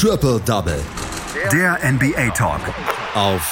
Triple 0.00 0.38
Double. 0.46 0.80
Der 1.52 1.76
NBA 1.82 2.30
Talk. 2.30 2.60
Auf 3.16 3.50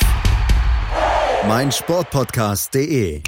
meinsportpodcast.de. 1.49 3.21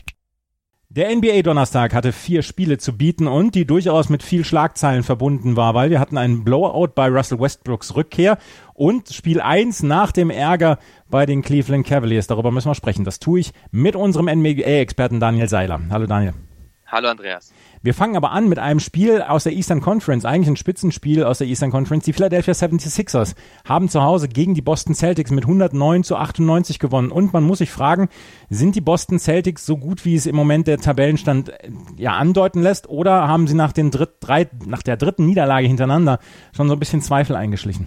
Der 0.88 1.16
NBA-Donnerstag 1.16 1.94
hatte 1.94 2.12
vier 2.12 2.42
Spiele 2.42 2.78
zu 2.78 2.96
bieten 2.96 3.26
und 3.26 3.56
die 3.56 3.66
durchaus 3.66 4.08
mit 4.08 4.22
viel 4.22 4.44
Schlagzeilen 4.44 5.02
verbunden 5.02 5.56
war, 5.56 5.74
weil 5.74 5.90
wir 5.90 5.98
hatten 5.98 6.16
einen 6.16 6.44
Blowout 6.44 6.92
bei 6.94 7.08
Russell 7.08 7.40
Westbrooks 7.40 7.96
Rückkehr 7.96 8.38
und 8.74 9.12
Spiel 9.12 9.40
1 9.40 9.82
nach 9.82 10.12
dem 10.12 10.30
Ärger 10.30 10.78
bei 11.10 11.26
den 11.26 11.42
Cleveland 11.42 11.88
Cavaliers. 11.88 12.28
Darüber 12.28 12.52
müssen 12.52 12.70
wir 12.70 12.76
sprechen. 12.76 13.04
Das 13.04 13.18
tue 13.18 13.40
ich 13.40 13.52
mit 13.72 13.96
unserem 13.96 14.26
NBA-Experten 14.26 15.18
Daniel 15.18 15.48
Seiler. 15.48 15.80
Hallo 15.90 16.06
Daniel. 16.06 16.34
Hallo 16.90 17.10
Andreas. 17.10 17.52
Wir 17.82 17.92
fangen 17.92 18.16
aber 18.16 18.30
an 18.30 18.48
mit 18.48 18.58
einem 18.58 18.80
Spiel 18.80 19.20
aus 19.20 19.44
der 19.44 19.52
Eastern 19.52 19.82
Conference, 19.82 20.24
eigentlich 20.24 20.48
ein 20.48 20.56
Spitzenspiel 20.56 21.22
aus 21.22 21.36
der 21.36 21.46
Eastern 21.46 21.70
Conference. 21.70 22.06
Die 22.06 22.14
Philadelphia 22.14 22.54
76ers 22.54 23.34
haben 23.66 23.90
zu 23.90 24.02
Hause 24.02 24.26
gegen 24.26 24.54
die 24.54 24.62
Boston 24.62 24.94
Celtics 24.94 25.30
mit 25.30 25.44
109 25.44 26.02
zu 26.02 26.16
98 26.16 26.78
gewonnen. 26.78 27.10
Und 27.10 27.34
man 27.34 27.44
muss 27.44 27.58
sich 27.58 27.70
fragen, 27.70 28.08
sind 28.48 28.74
die 28.74 28.80
Boston 28.80 29.18
Celtics 29.18 29.66
so 29.66 29.76
gut, 29.76 30.06
wie 30.06 30.14
es 30.14 30.24
im 30.24 30.34
Moment 30.34 30.66
der 30.66 30.78
Tabellenstand 30.78 31.50
äh, 31.50 31.70
ja 31.98 32.14
andeuten 32.14 32.62
lässt, 32.62 32.88
oder 32.88 33.28
haben 33.28 33.46
sie 33.46 33.54
nach, 33.54 33.72
den 33.72 33.90
dritt, 33.90 34.14
drei, 34.20 34.48
nach 34.64 34.82
der 34.82 34.96
dritten 34.96 35.26
Niederlage 35.26 35.66
hintereinander 35.66 36.20
schon 36.56 36.68
so 36.68 36.72
ein 36.72 36.80
bisschen 36.80 37.02
Zweifel 37.02 37.36
eingeschlichen? 37.36 37.86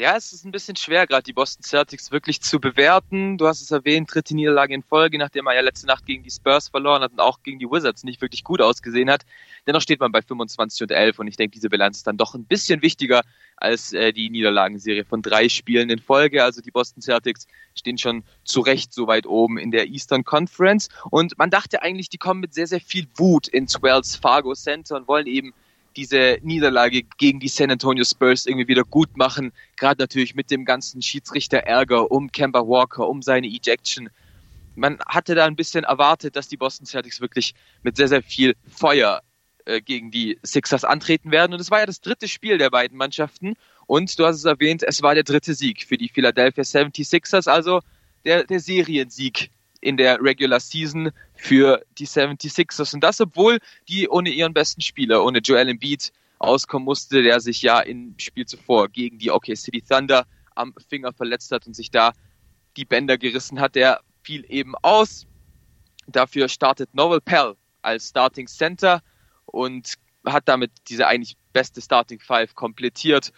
Ja, 0.00 0.16
es 0.16 0.32
ist 0.32 0.44
ein 0.44 0.52
bisschen 0.52 0.76
schwer, 0.76 1.08
gerade 1.08 1.24
die 1.24 1.32
Boston 1.32 1.64
Celtics 1.64 2.12
wirklich 2.12 2.40
zu 2.40 2.60
bewerten. 2.60 3.36
Du 3.36 3.48
hast 3.48 3.60
es 3.60 3.72
erwähnt, 3.72 4.14
dritte 4.14 4.36
Niederlage 4.36 4.72
in 4.72 4.84
Folge, 4.84 5.18
nachdem 5.18 5.48
er 5.48 5.56
ja 5.56 5.60
letzte 5.60 5.88
Nacht 5.88 6.06
gegen 6.06 6.22
die 6.22 6.30
Spurs 6.30 6.68
verloren 6.68 7.02
hat 7.02 7.10
und 7.10 7.18
auch 7.18 7.42
gegen 7.42 7.58
die 7.58 7.68
Wizards 7.68 8.04
nicht 8.04 8.20
wirklich 8.20 8.44
gut 8.44 8.62
ausgesehen 8.62 9.10
hat. 9.10 9.26
Dennoch 9.66 9.80
steht 9.80 9.98
man 9.98 10.12
bei 10.12 10.22
25 10.22 10.82
und 10.82 10.92
11 10.92 11.18
und 11.18 11.26
ich 11.26 11.36
denke, 11.36 11.54
diese 11.54 11.68
Bilanz 11.68 11.96
ist 11.96 12.06
dann 12.06 12.16
doch 12.16 12.36
ein 12.36 12.44
bisschen 12.44 12.80
wichtiger 12.80 13.22
als 13.56 13.92
äh, 13.92 14.12
die 14.12 14.30
Niederlagenserie 14.30 15.04
von 15.04 15.20
drei 15.20 15.48
Spielen 15.48 15.90
in 15.90 15.98
Folge. 15.98 16.44
Also 16.44 16.60
die 16.60 16.70
Boston 16.70 17.02
Celtics 17.02 17.48
stehen 17.74 17.98
schon 17.98 18.22
zu 18.44 18.60
Recht 18.60 18.92
so 18.92 19.08
weit 19.08 19.26
oben 19.26 19.58
in 19.58 19.72
der 19.72 19.88
Eastern 19.88 20.22
Conference 20.22 20.90
und 21.10 21.36
man 21.38 21.50
dachte 21.50 21.82
eigentlich, 21.82 22.08
die 22.08 22.18
kommen 22.18 22.38
mit 22.38 22.54
sehr, 22.54 22.68
sehr 22.68 22.80
viel 22.80 23.08
Wut 23.16 23.48
ins 23.48 23.82
Wells 23.82 24.14
Fargo 24.14 24.54
Center 24.54 24.94
und 24.94 25.08
wollen 25.08 25.26
eben 25.26 25.54
diese 25.98 26.38
Niederlage 26.42 27.02
gegen 27.02 27.40
die 27.40 27.48
San 27.48 27.72
Antonio 27.72 28.04
Spurs 28.04 28.46
irgendwie 28.46 28.68
wieder 28.68 28.84
gut 28.84 29.16
machen. 29.16 29.52
Gerade 29.76 30.00
natürlich 30.00 30.36
mit 30.36 30.48
dem 30.48 30.64
ganzen 30.64 31.02
Schiedsrichter-Ärger 31.02 32.12
um 32.12 32.30
Kemba 32.30 32.60
Walker, 32.60 33.08
um 33.08 33.20
seine 33.20 33.48
Ejection. 33.48 34.08
Man 34.76 35.00
hatte 35.08 35.34
da 35.34 35.44
ein 35.46 35.56
bisschen 35.56 35.82
erwartet, 35.82 36.36
dass 36.36 36.46
die 36.46 36.56
Boston 36.56 36.86
Celtics 36.86 37.20
wirklich 37.20 37.52
mit 37.82 37.96
sehr, 37.96 38.06
sehr 38.06 38.22
viel 38.22 38.54
Feuer 38.68 39.22
äh, 39.64 39.80
gegen 39.80 40.12
die 40.12 40.38
Sixers 40.44 40.84
antreten 40.84 41.32
werden. 41.32 41.52
Und 41.52 41.60
es 41.60 41.72
war 41.72 41.80
ja 41.80 41.86
das 41.86 42.00
dritte 42.00 42.28
Spiel 42.28 42.58
der 42.58 42.70
beiden 42.70 42.96
Mannschaften. 42.96 43.54
Und 43.88 44.16
du 44.20 44.24
hast 44.24 44.36
es 44.36 44.44
erwähnt, 44.44 44.84
es 44.86 45.02
war 45.02 45.16
der 45.16 45.24
dritte 45.24 45.54
Sieg 45.54 45.84
für 45.84 45.96
die 45.96 46.08
Philadelphia 46.08 46.62
76ers, 46.62 47.50
also 47.50 47.80
der, 48.24 48.44
der 48.44 48.60
Seriensieg 48.60 49.50
in 49.80 49.96
der 49.96 50.20
Regular 50.20 50.60
Season 50.60 51.10
für 51.34 51.82
die 51.98 52.06
76ers. 52.06 52.94
Und 52.94 53.02
das, 53.02 53.20
obwohl 53.20 53.58
die 53.88 54.08
ohne 54.08 54.30
ihren 54.30 54.54
besten 54.54 54.80
Spieler, 54.80 55.24
ohne 55.24 55.38
Joel 55.38 55.68
Embiid, 55.68 56.12
auskommen 56.38 56.84
musste, 56.84 57.22
der 57.22 57.40
sich 57.40 57.62
ja 57.62 57.80
im 57.80 58.14
Spiel 58.18 58.46
zuvor 58.46 58.88
gegen 58.88 59.18
die 59.18 59.30
OK 59.30 59.46
City 59.56 59.82
Thunder 59.82 60.26
am 60.54 60.74
Finger 60.88 61.12
verletzt 61.12 61.50
hat 61.52 61.66
und 61.66 61.74
sich 61.74 61.90
da 61.90 62.12
die 62.76 62.84
Bänder 62.84 63.18
gerissen 63.18 63.60
hat. 63.60 63.74
Der 63.74 64.00
fiel 64.22 64.44
eben 64.48 64.74
aus. 64.82 65.26
Dafür 66.06 66.48
startet 66.48 66.94
Noel 66.94 67.20
Pell 67.20 67.54
als 67.82 68.08
Starting 68.08 68.46
Center 68.46 69.02
und 69.46 69.94
hat 70.24 70.48
damit 70.48 70.70
diese 70.88 71.06
eigentlich 71.06 71.36
beste 71.52 71.80
Starting 71.80 72.20
Five 72.20 72.54
komplettiert 72.54 73.32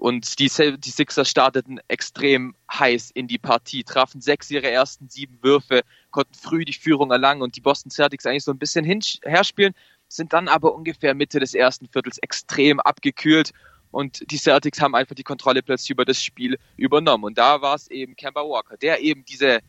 und 0.00 0.38
die, 0.38 0.48
die 0.78 0.90
Sixers 0.90 1.28
starteten 1.28 1.78
extrem 1.88 2.54
heiß 2.72 3.10
in 3.10 3.28
die 3.28 3.36
Partie, 3.36 3.84
trafen 3.84 4.22
sechs 4.22 4.50
ihrer 4.50 4.68
ersten 4.68 5.10
sieben 5.10 5.38
Würfe, 5.42 5.82
konnten 6.10 6.32
früh 6.32 6.64
die 6.64 6.72
Führung 6.72 7.10
erlangen 7.10 7.42
und 7.42 7.54
die 7.54 7.60
Boston 7.60 7.90
Celtics 7.90 8.24
eigentlich 8.24 8.44
so 8.44 8.50
ein 8.50 8.58
bisschen 8.58 8.86
herspielen, 8.86 9.74
sind 10.08 10.32
dann 10.32 10.48
aber 10.48 10.74
ungefähr 10.74 11.14
Mitte 11.14 11.38
des 11.38 11.52
ersten 11.52 11.86
Viertels 11.86 12.16
extrem 12.16 12.80
abgekühlt 12.80 13.52
und 13.90 14.24
die 14.30 14.38
Celtics 14.38 14.80
haben 14.80 14.94
einfach 14.94 15.14
die 15.14 15.22
Kontrolle 15.22 15.62
plötzlich 15.62 15.90
über 15.90 16.06
das 16.06 16.22
Spiel 16.22 16.58
übernommen. 16.78 17.24
Und 17.24 17.36
da 17.36 17.60
war 17.60 17.74
es 17.74 17.90
eben 17.90 18.16
Kemba 18.16 18.40
Walker, 18.40 18.78
der 18.78 19.02
eben 19.02 19.26
diese, 19.26 19.60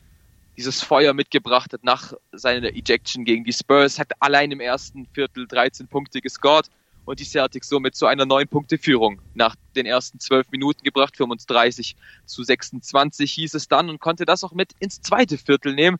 dieses 0.55 0.81
Feuer 0.81 1.13
mitgebracht 1.13 1.73
hat 1.73 1.83
nach 1.83 2.13
seiner 2.31 2.69
Ejection 2.69 3.25
gegen 3.25 3.43
die 3.43 3.51
Spurs, 3.51 3.99
hat 3.99 4.13
allein 4.21 4.51
im 4.51 4.61
ersten 4.61 5.07
Viertel 5.07 5.45
13 5.45 5.89
Punkte 5.89 6.21
gescored 6.21 6.69
und 7.05 7.19
die 7.19 7.25
Celtics 7.25 7.69
somit 7.69 7.95
zu 7.95 8.05
einer 8.05 8.25
neun 8.25 8.47
Punkte 8.47 8.77
Führung 8.77 9.21
nach 9.33 9.55
den 9.75 9.85
ersten 9.85 10.19
zwölf 10.19 10.49
Minuten 10.51 10.83
gebracht, 10.83 11.17
35 11.17 11.95
zu 12.25 12.43
26 12.43 13.31
hieß 13.31 13.53
es 13.53 13.67
dann 13.67 13.89
und 13.89 13.99
konnte 13.99 14.25
das 14.25 14.43
auch 14.43 14.53
mit 14.53 14.73
ins 14.79 15.01
zweite 15.01 15.37
Viertel 15.37 15.73
nehmen. 15.73 15.97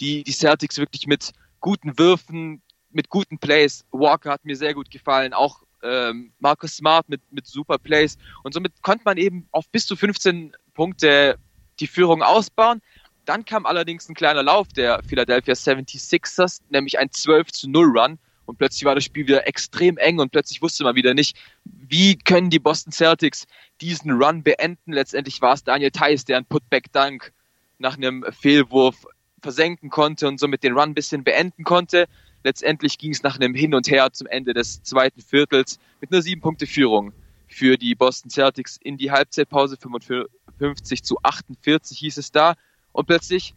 Die, 0.00 0.22
die 0.22 0.32
Celtics 0.32 0.78
wirklich 0.78 1.06
mit 1.06 1.32
guten 1.60 1.98
Würfen, 1.98 2.62
mit 2.90 3.08
guten 3.08 3.38
Plays. 3.38 3.84
Walker 3.90 4.30
hat 4.30 4.44
mir 4.44 4.56
sehr 4.56 4.74
gut 4.74 4.90
gefallen, 4.90 5.32
auch 5.32 5.62
ähm, 5.82 6.32
Marcus 6.38 6.76
Smart 6.76 7.08
mit, 7.08 7.20
mit 7.32 7.46
super 7.46 7.78
Plays 7.78 8.16
und 8.42 8.54
somit 8.54 8.82
konnte 8.82 9.02
man 9.04 9.16
eben 9.16 9.48
auf 9.50 9.68
bis 9.70 9.86
zu 9.86 9.96
15 9.96 10.52
Punkte 10.74 11.38
die 11.80 11.86
Führung 11.86 12.22
ausbauen. 12.22 12.80
Dann 13.24 13.44
kam 13.44 13.66
allerdings 13.66 14.08
ein 14.08 14.14
kleiner 14.14 14.42
Lauf 14.42 14.68
der 14.68 15.02
Philadelphia 15.02 15.54
76ers, 15.54 16.62
nämlich 16.70 16.98
ein 16.98 17.10
12 17.12 17.52
zu 17.52 17.68
0 17.68 17.98
Run 17.98 18.18
und 18.48 18.56
plötzlich 18.56 18.86
war 18.86 18.94
das 18.94 19.04
Spiel 19.04 19.26
wieder 19.26 19.46
extrem 19.46 19.98
eng 19.98 20.20
und 20.20 20.32
plötzlich 20.32 20.62
wusste 20.62 20.82
man 20.82 20.94
wieder 20.94 21.12
nicht, 21.12 21.36
wie 21.64 22.16
können 22.16 22.48
die 22.48 22.58
Boston 22.58 22.94
Celtics 22.94 23.46
diesen 23.82 24.10
Run 24.10 24.42
beenden. 24.42 24.94
Letztendlich 24.94 25.42
war 25.42 25.52
es 25.52 25.64
Daniel 25.64 25.90
Theiss, 25.90 26.24
der 26.24 26.38
einen 26.38 26.46
Putback-Dunk 26.46 27.34
nach 27.78 27.98
einem 27.98 28.24
Fehlwurf 28.32 29.06
versenken 29.42 29.90
konnte 29.90 30.26
und 30.26 30.40
somit 30.40 30.62
den 30.62 30.72
Run 30.72 30.90
ein 30.90 30.94
bisschen 30.94 31.24
beenden 31.24 31.62
konnte. 31.62 32.06
Letztendlich 32.42 32.96
ging 32.96 33.12
es 33.12 33.22
nach 33.22 33.36
einem 33.36 33.54
Hin 33.54 33.74
und 33.74 33.90
Her 33.90 34.14
zum 34.14 34.26
Ende 34.26 34.54
des 34.54 34.82
zweiten 34.82 35.20
Viertels 35.20 35.78
mit 36.00 36.10
einer 36.10 36.22
sieben 36.22 36.40
Punkte 36.40 36.66
Führung 36.66 37.12
für 37.48 37.76
die 37.76 37.94
Boston 37.94 38.30
Celtics 38.30 38.78
in 38.82 38.96
die 38.96 39.10
Halbzeitpause 39.10 39.76
55 39.76 41.02
zu 41.02 41.18
48 41.22 41.98
hieß 41.98 42.16
es 42.16 42.32
da 42.32 42.54
und 42.92 43.04
plötzlich 43.04 43.54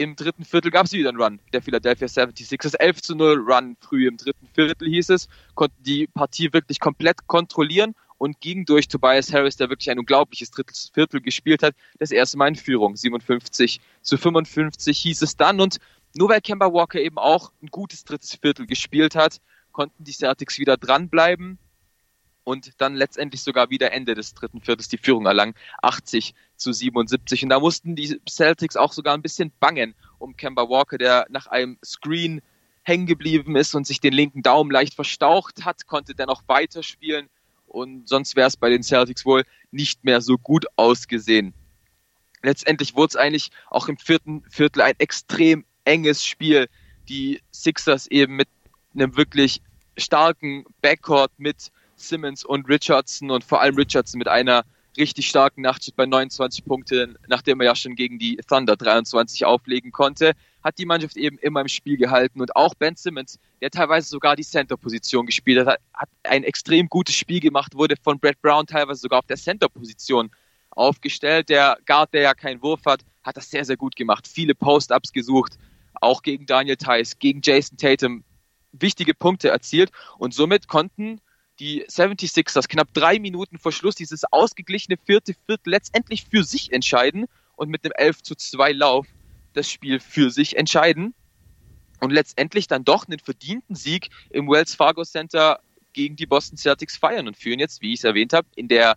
im 0.00 0.16
dritten 0.16 0.46
Viertel 0.46 0.70
gab 0.70 0.86
es 0.86 0.92
wieder 0.92 1.10
einen 1.10 1.20
Run 1.20 1.40
der 1.52 1.60
Philadelphia 1.60 2.06
76ers. 2.06 2.74
11 2.74 3.02
zu 3.02 3.14
0 3.14 3.38
Run 3.38 3.76
früh 3.80 4.08
im 4.08 4.16
dritten 4.16 4.48
Viertel 4.54 4.88
hieß 4.88 5.10
es, 5.10 5.28
konnten 5.54 5.82
die 5.82 6.06
Partie 6.06 6.50
wirklich 6.54 6.80
komplett 6.80 7.26
kontrollieren 7.26 7.94
und 8.16 8.40
ging 8.40 8.64
durch 8.64 8.88
Tobias 8.88 9.30
Harris, 9.30 9.56
der 9.56 9.68
wirklich 9.68 9.90
ein 9.90 9.98
unglaubliches 9.98 10.50
drittes 10.52 10.90
Viertel 10.94 11.20
gespielt 11.20 11.62
hat, 11.62 11.74
das 11.98 12.12
erste 12.12 12.38
Mal 12.38 12.48
in 12.48 12.54
Führung. 12.56 12.96
57 12.96 13.78
zu 14.00 14.16
55 14.16 14.98
hieß 14.98 15.20
es 15.20 15.36
dann 15.36 15.60
und 15.60 15.76
nur 16.14 16.30
weil 16.30 16.40
Kemba 16.40 16.72
Walker 16.72 16.98
eben 16.98 17.18
auch 17.18 17.52
ein 17.62 17.68
gutes 17.68 18.04
drittes 18.04 18.34
Viertel 18.34 18.66
gespielt 18.66 19.14
hat, 19.14 19.42
konnten 19.70 20.02
die 20.02 20.12
Celtics 20.12 20.58
wieder 20.58 20.78
dranbleiben 20.78 21.58
und 22.50 22.72
dann 22.78 22.94
letztendlich 22.94 23.42
sogar 23.42 23.70
wieder 23.70 23.92
Ende 23.92 24.14
des 24.14 24.34
dritten 24.34 24.60
Viertels 24.60 24.88
die 24.88 24.98
Führung 24.98 25.26
erlangen, 25.26 25.54
80 25.82 26.34
zu 26.56 26.72
77. 26.72 27.44
Und 27.44 27.48
da 27.50 27.60
mussten 27.60 27.94
die 27.94 28.20
Celtics 28.28 28.76
auch 28.76 28.92
sogar 28.92 29.14
ein 29.14 29.22
bisschen 29.22 29.52
bangen 29.60 29.94
um 30.18 30.36
Kemba 30.36 30.68
Walker, 30.68 30.98
der 30.98 31.26
nach 31.30 31.46
einem 31.46 31.78
Screen 31.84 32.42
hängen 32.82 33.06
geblieben 33.06 33.56
ist 33.56 33.74
und 33.74 33.86
sich 33.86 34.00
den 34.00 34.12
linken 34.12 34.42
Daumen 34.42 34.70
leicht 34.70 34.94
verstaucht 34.94 35.64
hat, 35.64 35.86
konnte 35.86 36.14
dennoch 36.14 36.42
weiterspielen 36.48 37.28
und 37.66 38.08
sonst 38.08 38.34
wäre 38.34 38.48
es 38.48 38.56
bei 38.56 38.68
den 38.68 38.82
Celtics 38.82 39.24
wohl 39.24 39.44
nicht 39.70 40.04
mehr 40.04 40.20
so 40.20 40.36
gut 40.36 40.66
ausgesehen. 40.76 41.54
Letztendlich 42.42 42.96
wurde 42.96 43.10
es 43.10 43.16
eigentlich 43.16 43.50
auch 43.70 43.88
im 43.88 43.96
vierten 43.96 44.42
Viertel 44.50 44.82
ein 44.82 44.94
extrem 44.98 45.64
enges 45.84 46.24
Spiel. 46.24 46.68
Die 47.08 47.40
Sixers 47.52 48.06
eben 48.06 48.34
mit 48.34 48.48
einem 48.94 49.16
wirklich 49.16 49.62
starken 49.96 50.64
Backcourt 50.80 51.30
mit 51.36 51.70
Simmons 52.00 52.44
und 52.44 52.68
Richardson 52.68 53.30
und 53.30 53.44
vor 53.44 53.60
allem 53.60 53.76
Richardson 53.76 54.18
mit 54.18 54.28
einer 54.28 54.64
richtig 54.96 55.28
starken 55.28 55.62
Nacht 55.62 55.88
bei 55.96 56.06
29 56.06 56.64
Punkten, 56.64 57.16
nachdem 57.28 57.60
er 57.60 57.66
ja 57.66 57.76
schon 57.76 57.94
gegen 57.94 58.18
die 58.18 58.36
Thunder 58.36 58.76
23 58.76 59.44
auflegen 59.44 59.92
konnte, 59.92 60.32
hat 60.62 60.78
die 60.78 60.86
Mannschaft 60.86 61.16
eben 61.16 61.38
immer 61.38 61.60
im 61.60 61.68
Spiel 61.68 61.96
gehalten 61.96 62.40
und 62.40 62.56
auch 62.56 62.74
Ben 62.74 62.96
Simmons, 62.96 63.38
der 63.60 63.70
teilweise 63.70 64.08
sogar 64.08 64.36
die 64.36 64.42
Center-Position 64.42 65.26
gespielt 65.26 65.66
hat, 65.66 65.78
hat 65.94 66.08
ein 66.24 66.44
extrem 66.44 66.88
gutes 66.88 67.14
Spiel 67.14 67.40
gemacht, 67.40 67.74
wurde 67.74 67.94
von 68.02 68.18
Brad 68.18 68.40
Brown 68.42 68.66
teilweise 68.66 69.00
sogar 69.00 69.20
auf 69.20 69.26
der 69.26 69.36
Center-Position 69.36 70.30
aufgestellt. 70.70 71.48
Der 71.48 71.78
Guard, 71.86 72.12
der 72.12 72.22
ja 72.22 72.34
keinen 72.34 72.62
Wurf 72.62 72.84
hat, 72.86 73.02
hat 73.22 73.36
das 73.36 73.50
sehr, 73.50 73.64
sehr 73.64 73.76
gut 73.76 73.96
gemacht. 73.96 74.26
Viele 74.26 74.54
Post-Ups 74.54 75.12
gesucht, 75.12 75.56
auch 75.94 76.22
gegen 76.22 76.46
Daniel 76.46 76.76
Tice, 76.76 77.16
gegen 77.18 77.40
Jason 77.42 77.78
Tatum 77.78 78.24
wichtige 78.72 79.14
Punkte 79.14 79.48
erzielt 79.48 79.90
und 80.18 80.34
somit 80.34 80.68
konnten 80.68 81.20
die 81.60 81.84
76ers 81.84 82.68
knapp 82.68 82.92
drei 82.94 83.18
Minuten 83.18 83.58
vor 83.58 83.70
Schluss 83.70 83.94
dieses 83.94 84.24
ausgeglichene 84.32 84.96
vierte 84.96 85.34
Viertel 85.46 85.70
letztendlich 85.70 86.24
für 86.24 86.42
sich 86.42 86.72
entscheiden 86.72 87.26
und 87.54 87.68
mit 87.68 87.84
einem 87.84 87.92
11 87.96 88.22
zu 88.22 88.34
2 88.34 88.72
Lauf 88.72 89.06
das 89.52 89.70
Spiel 89.70 90.00
für 90.00 90.30
sich 90.30 90.56
entscheiden 90.56 91.14
und 92.00 92.10
letztendlich 92.10 92.66
dann 92.66 92.84
doch 92.84 93.06
einen 93.06 93.18
verdienten 93.18 93.76
Sieg 93.76 94.08
im 94.30 94.48
Wells 94.48 94.74
Fargo 94.74 95.04
Center 95.04 95.60
gegen 95.92 96.16
die 96.16 96.26
Boston 96.26 96.56
Celtics 96.56 96.96
feiern 96.96 97.28
und 97.28 97.36
führen 97.36 97.58
jetzt, 97.58 97.82
wie 97.82 97.92
ich 97.92 98.00
es 98.00 98.04
erwähnt 98.04 98.32
habe, 98.32 98.48
in 98.56 98.68
der 98.68 98.96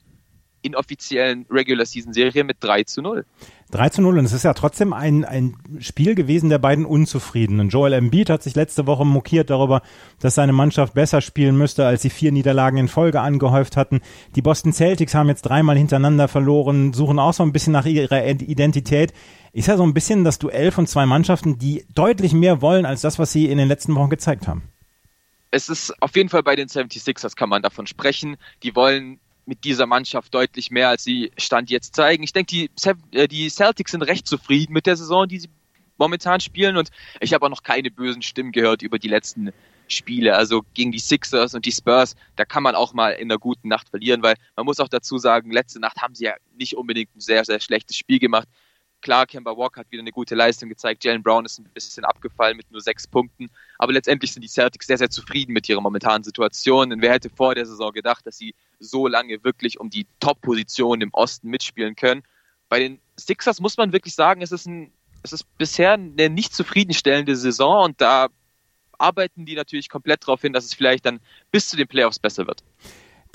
inoffiziellen 0.63 1.45
Regular 1.49 1.85
Season 1.85 2.13
Serie 2.13 2.43
mit 2.43 2.57
3 2.61 2.83
zu 2.83 3.01
0. 3.01 3.25
3 3.71 3.89
zu 3.89 4.01
0 4.01 4.19
und 4.19 4.25
es 4.25 4.33
ist 4.33 4.43
ja 4.43 4.53
trotzdem 4.53 4.93
ein, 4.93 5.25
ein 5.25 5.55
Spiel 5.79 6.15
gewesen 6.15 6.49
der 6.49 6.59
beiden 6.59 6.85
Unzufriedenen. 6.85 7.69
Joel 7.69 7.93
Embiid 7.93 8.29
hat 8.29 8.43
sich 8.43 8.55
letzte 8.55 8.85
Woche 8.85 9.05
mokiert 9.05 9.49
darüber, 9.49 9.81
dass 10.19 10.35
seine 10.35 10.53
Mannschaft 10.53 10.93
besser 10.93 11.21
spielen 11.21 11.57
müsste, 11.57 11.85
als 11.85 12.03
sie 12.03 12.09
vier 12.09 12.31
Niederlagen 12.31 12.77
in 12.77 12.87
Folge 12.87 13.21
angehäuft 13.21 13.75
hatten. 13.75 14.01
Die 14.35 14.41
Boston 14.41 14.73
Celtics 14.73 15.15
haben 15.15 15.29
jetzt 15.29 15.41
dreimal 15.43 15.77
hintereinander 15.77 16.27
verloren, 16.27 16.93
suchen 16.93 17.19
auch 17.19 17.33
so 17.33 17.43
ein 17.43 17.51
bisschen 17.51 17.73
nach 17.73 17.85
ihrer 17.85 18.25
Identität. 18.25 19.13
Ist 19.53 19.67
ja 19.67 19.77
so 19.77 19.83
ein 19.83 19.93
bisschen 19.93 20.23
das 20.23 20.39
Duell 20.39 20.71
von 20.71 20.87
zwei 20.87 21.05
Mannschaften, 21.05 21.57
die 21.57 21.85
deutlich 21.93 22.33
mehr 22.33 22.61
wollen 22.61 22.85
als 22.85 23.01
das, 23.01 23.19
was 23.19 23.31
sie 23.31 23.47
in 23.49 23.57
den 23.57 23.67
letzten 23.67 23.95
Wochen 23.95 24.09
gezeigt 24.09 24.47
haben. 24.47 24.63
Es 25.55 25.69
ist 25.69 25.93
auf 26.01 26.15
jeden 26.15 26.29
Fall 26.29 26.41
bei 26.41 26.55
den 26.55 26.67
76ers 26.67 27.35
kann 27.35 27.49
man 27.49 27.61
davon 27.61 27.85
sprechen. 27.85 28.37
Die 28.63 28.75
wollen 28.75 29.19
mit 29.45 29.63
dieser 29.63 29.85
Mannschaft 29.85 30.33
deutlich 30.33 30.71
mehr, 30.71 30.89
als 30.89 31.03
sie 31.03 31.31
Stand 31.37 31.69
jetzt 31.69 31.95
zeigen. 31.95 32.23
Ich 32.23 32.33
denke, 32.33 32.47
die, 32.47 32.69
äh, 33.11 33.27
die 33.27 33.49
Celtics 33.49 33.91
sind 33.91 34.03
recht 34.03 34.27
zufrieden 34.27 34.73
mit 34.73 34.85
der 34.85 34.95
Saison, 34.95 35.27
die 35.27 35.39
sie 35.39 35.49
momentan 35.97 36.39
spielen 36.39 36.77
und 36.77 36.89
ich 37.19 37.33
habe 37.33 37.45
auch 37.45 37.49
noch 37.49 37.63
keine 37.63 37.91
bösen 37.91 38.21
Stimmen 38.21 38.51
gehört 38.51 38.81
über 38.81 38.99
die 38.99 39.07
letzten 39.07 39.51
Spiele. 39.87 40.35
Also 40.35 40.63
gegen 40.73 40.91
die 40.91 40.99
Sixers 40.99 41.53
und 41.53 41.65
die 41.65 41.71
Spurs, 41.71 42.15
da 42.35 42.45
kann 42.45 42.63
man 42.63 42.75
auch 42.75 42.93
mal 42.93 43.11
in 43.11 43.29
einer 43.29 43.39
guten 43.39 43.67
Nacht 43.67 43.89
verlieren, 43.89 44.23
weil 44.23 44.35
man 44.55 44.65
muss 44.65 44.79
auch 44.79 44.87
dazu 44.87 45.17
sagen, 45.17 45.51
letzte 45.51 45.79
Nacht 45.79 46.01
haben 46.01 46.15
sie 46.15 46.25
ja 46.25 46.35
nicht 46.57 46.75
unbedingt 46.75 47.15
ein 47.15 47.19
sehr, 47.19 47.45
sehr 47.45 47.59
schlechtes 47.59 47.97
Spiel 47.97 48.19
gemacht. 48.19 48.47
Klar, 49.01 49.27
Kemba 49.27 49.57
Walker 49.57 49.81
hat 49.81 49.91
wieder 49.91 50.01
eine 50.01 50.13
gute 50.13 50.33
Leistung 50.33 50.69
gezeigt. 50.69 51.03
Jalen 51.03 51.21
Brown 51.21 51.43
ist 51.43 51.59
ein 51.59 51.65
bisschen 51.73 52.05
abgefallen 52.05 52.55
mit 52.55 52.71
nur 52.71 52.79
sechs 52.79 53.05
Punkten. 53.05 53.49
Aber 53.77 53.91
letztendlich 53.91 54.31
sind 54.31 54.43
die 54.43 54.47
Celtics 54.47 54.87
sehr, 54.87 54.97
sehr 54.97 55.09
zufrieden 55.09 55.51
mit 55.51 55.67
ihrer 55.67 55.81
momentanen 55.81 56.23
Situation. 56.23 56.89
Denn 56.89 57.01
wer 57.01 57.11
hätte 57.11 57.29
vor 57.29 57.53
der 57.53 57.65
Saison 57.65 57.91
gedacht, 57.91 58.25
dass 58.25 58.37
sie 58.37 58.55
so 58.83 59.07
lange 59.07 59.43
wirklich 59.43 59.79
um 59.79 59.89
die 59.89 60.07
Top-Position 60.19 61.01
im 61.01 61.13
Osten 61.13 61.49
mitspielen 61.49 61.95
können? 61.95 62.23
Bei 62.69 62.79
den 62.79 62.99
Sixers 63.17 63.59
muss 63.59 63.77
man 63.77 63.93
wirklich 63.93 64.15
sagen, 64.15 64.41
es 64.41 64.51
ist, 64.51 64.65
ein, 64.65 64.91
es 65.23 65.33
ist 65.33 65.45
bisher 65.57 65.93
eine 65.93 66.29
nicht 66.29 66.53
zufriedenstellende 66.53 67.35
Saison 67.35 67.85
und 67.85 68.01
da 68.01 68.29
arbeiten 68.97 69.45
die 69.45 69.55
natürlich 69.55 69.89
komplett 69.89 70.23
darauf 70.23 70.41
hin, 70.41 70.53
dass 70.53 70.65
es 70.65 70.73
vielleicht 70.73 71.05
dann 71.05 71.19
bis 71.51 71.67
zu 71.67 71.77
den 71.77 71.87
Playoffs 71.87 72.19
besser 72.19 72.47
wird. 72.47 72.63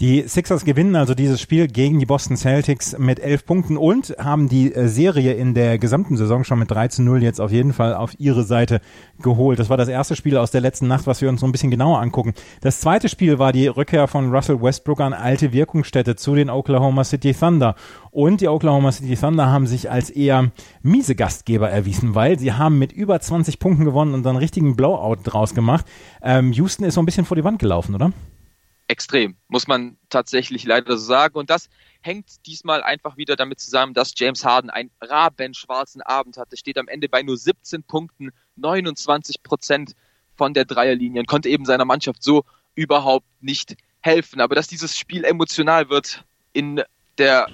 Die 0.00 0.28
Sixers 0.28 0.64
gewinnen 0.64 0.94
also 0.94 1.12
dieses 1.12 1.40
Spiel 1.40 1.66
gegen 1.66 1.98
die 1.98 2.06
Boston 2.06 2.36
Celtics 2.36 2.96
mit 2.98 3.18
elf 3.18 3.44
Punkten 3.44 3.76
und 3.76 4.14
haben 4.16 4.48
die 4.48 4.72
äh, 4.72 4.86
Serie 4.86 5.32
in 5.34 5.54
der 5.54 5.76
gesamten 5.78 6.16
Saison 6.16 6.44
schon 6.44 6.60
mit 6.60 6.70
13-0 6.70 7.18
jetzt 7.18 7.40
auf 7.40 7.50
jeden 7.50 7.72
Fall 7.72 7.94
auf 7.94 8.12
ihre 8.20 8.44
Seite 8.44 8.80
geholt. 9.20 9.58
Das 9.58 9.70
war 9.70 9.76
das 9.76 9.88
erste 9.88 10.14
Spiel 10.14 10.36
aus 10.36 10.52
der 10.52 10.60
letzten 10.60 10.86
Nacht, 10.86 11.08
was 11.08 11.20
wir 11.20 11.28
uns 11.28 11.40
so 11.40 11.46
ein 11.46 11.50
bisschen 11.50 11.72
genauer 11.72 11.98
angucken. 11.98 12.34
Das 12.60 12.78
zweite 12.78 13.08
Spiel 13.08 13.40
war 13.40 13.50
die 13.50 13.66
Rückkehr 13.66 14.06
von 14.06 14.32
Russell 14.32 14.62
Westbrook 14.62 15.00
an 15.00 15.12
alte 15.12 15.52
Wirkungsstätte 15.52 16.14
zu 16.14 16.36
den 16.36 16.48
Oklahoma 16.48 17.02
City 17.02 17.34
Thunder. 17.34 17.74
Und 18.12 18.40
die 18.40 18.46
Oklahoma 18.46 18.92
City 18.92 19.16
Thunder 19.16 19.50
haben 19.50 19.66
sich 19.66 19.90
als 19.90 20.10
eher 20.10 20.52
miese 20.80 21.16
Gastgeber 21.16 21.70
erwiesen, 21.70 22.14
weil 22.14 22.38
sie 22.38 22.52
haben 22.52 22.78
mit 22.78 22.92
über 22.92 23.18
20 23.18 23.58
Punkten 23.58 23.84
gewonnen 23.84 24.14
und 24.14 24.22
dann 24.22 24.36
richtigen 24.36 24.76
Blowout 24.76 25.22
draus 25.24 25.56
gemacht. 25.56 25.86
Ähm, 26.22 26.52
Houston 26.52 26.84
ist 26.84 26.94
so 26.94 27.02
ein 27.02 27.06
bisschen 27.06 27.24
vor 27.24 27.36
die 27.36 27.42
Wand 27.42 27.58
gelaufen, 27.58 27.96
oder? 27.96 28.12
Extrem, 28.88 29.36
muss 29.48 29.66
man 29.68 29.98
tatsächlich 30.08 30.64
leider 30.64 30.96
so 30.96 31.04
sagen. 31.04 31.38
Und 31.38 31.50
das 31.50 31.68
hängt 32.00 32.46
diesmal 32.46 32.82
einfach 32.82 33.16
wieder 33.16 33.36
damit 33.36 33.60
zusammen, 33.60 33.94
dass 33.94 34.14
James 34.16 34.44
Harden 34.44 34.70
einen 34.70 34.90
rabenschwarzen 35.00 36.02
Abend 36.02 36.38
hatte, 36.38 36.56
steht 36.56 36.78
am 36.78 36.88
Ende 36.88 37.08
bei 37.08 37.22
nur 37.22 37.36
17 37.36 37.82
Punkten, 37.84 38.30
29 38.56 39.42
Prozent 39.42 39.94
von 40.34 40.54
der 40.54 40.64
Dreierlinie 40.64 41.20
und 41.20 41.26
konnte 41.26 41.48
eben 41.48 41.64
seiner 41.64 41.84
Mannschaft 41.84 42.22
so 42.22 42.44
überhaupt 42.74 43.26
nicht 43.40 43.76
helfen. 44.00 44.40
Aber 44.40 44.54
dass 44.54 44.68
dieses 44.68 44.96
Spiel 44.96 45.24
emotional 45.24 45.90
wird 45.90 46.24
in 46.52 46.82
der 47.18 47.48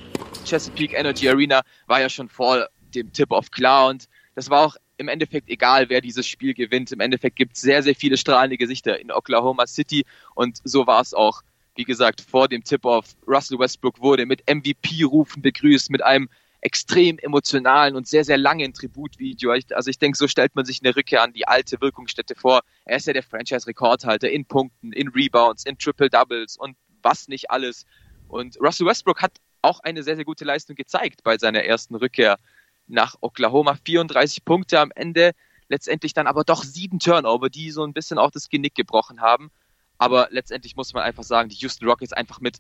Chesapeake 0.44 0.94
Energy 0.94 1.28
Arena, 1.28 1.62
war 1.87 2.00
ja 2.00 2.08
schon 2.08 2.28
vor 2.28 2.69
dem 2.94 3.12
Tip-Off 3.12 3.50
klar 3.50 3.88
und 3.88 4.08
das 4.34 4.50
war 4.50 4.66
auch 4.66 4.76
im 4.96 5.08
Endeffekt 5.08 5.49
egal, 5.49 5.88
wer 5.88 6.00
dieses 6.00 6.26
Spiel 6.26 6.55
gewinnt. 6.55 6.93
Im 6.93 7.00
Endeffekt 7.00 7.37
gibt 7.37 7.56
es 7.56 7.62
sehr, 7.62 7.82
sehr 7.82 7.94
viele 7.94 8.17
strahlende 8.17 8.56
Gesichter 8.56 8.99
in 9.00 9.11
Oklahoma 9.11 9.67
City 9.67 10.05
und 10.35 10.58
so 10.64 10.87
war 10.87 11.00
es 11.00 11.14
auch, 11.14 11.43
wie 11.76 11.85
gesagt, 11.85 12.20
vor 12.20 12.49
dem 12.49 12.62
Tip-Off. 12.62 13.06
Russell 13.26 13.58
Westbrook 13.58 14.00
wurde 14.00 14.26
mit 14.26 14.49
MVP-Rufen 14.49 15.43
begrüßt, 15.43 15.91
mit 15.91 16.02
einem 16.02 16.29
extrem 16.61 17.19
emotionalen 17.19 17.94
und 17.94 18.08
sehr, 18.08 18.25
sehr 18.25 18.38
langen 18.38 18.73
Tributvideo. 18.73 19.55
Also 19.73 19.91
ich 19.91 19.99
denke, 19.99 20.17
so 20.17 20.26
stellt 20.26 20.55
man 20.55 20.64
sich 20.64 20.81
eine 20.82 20.97
Rückkehr 20.97 21.23
an 21.23 21.35
die 21.35 21.47
alte 21.47 21.81
Wirkungsstätte 21.81 22.35
vor. 22.35 22.62
Er 22.87 22.97
ist 22.97 23.06
ja 23.06 23.12
der 23.12 23.23
Franchise-Rekordhalter 23.23 24.31
in 24.31 24.47
Punkten, 24.47 24.93
in 24.93 25.08
Rebounds, 25.08 25.67
in 25.67 25.76
Triple-Doubles 25.76 26.56
und 26.56 26.76
was 27.02 27.29
nicht 27.29 27.50
alles. 27.50 27.85
Und 28.29 28.58
Russell 28.61 28.87
Westbrook 28.87 29.20
hat 29.20 29.32
auch 29.61 29.81
eine 29.81 30.02
sehr, 30.02 30.17
sehr 30.17 30.25
gute 30.25 30.47
Leistung 30.47 30.75
gezeigt 30.75 31.23
bei 31.23 31.37
seiner 31.37 31.64
ersten 31.64 31.97
Rückkehr 31.97 32.38
nach 32.86 33.16
Oklahoma. 33.20 33.76
34 33.84 34.44
Punkte 34.44 34.81
am 34.81 34.92
Ende, 34.94 35.32
letztendlich 35.69 36.12
dann 36.14 36.26
aber 36.26 36.44
doch 36.44 36.62
sieben 36.64 36.98
Turnover, 36.98 37.50
die 37.50 37.70
so 37.70 37.84
ein 37.84 37.92
bisschen 37.92 38.19
auch 38.19 38.31
das 38.31 38.48
Genick 38.48 38.75
gebrochen 38.75 39.20
haben. 39.20 39.50
Aber 39.98 40.28
letztendlich 40.31 40.76
muss 40.76 40.92
man 40.92 41.02
einfach 41.02 41.22
sagen, 41.22 41.48
die 41.48 41.56
Houston 41.56 41.88
Rockets 41.88 42.12
einfach 42.12 42.40
mit 42.40 42.58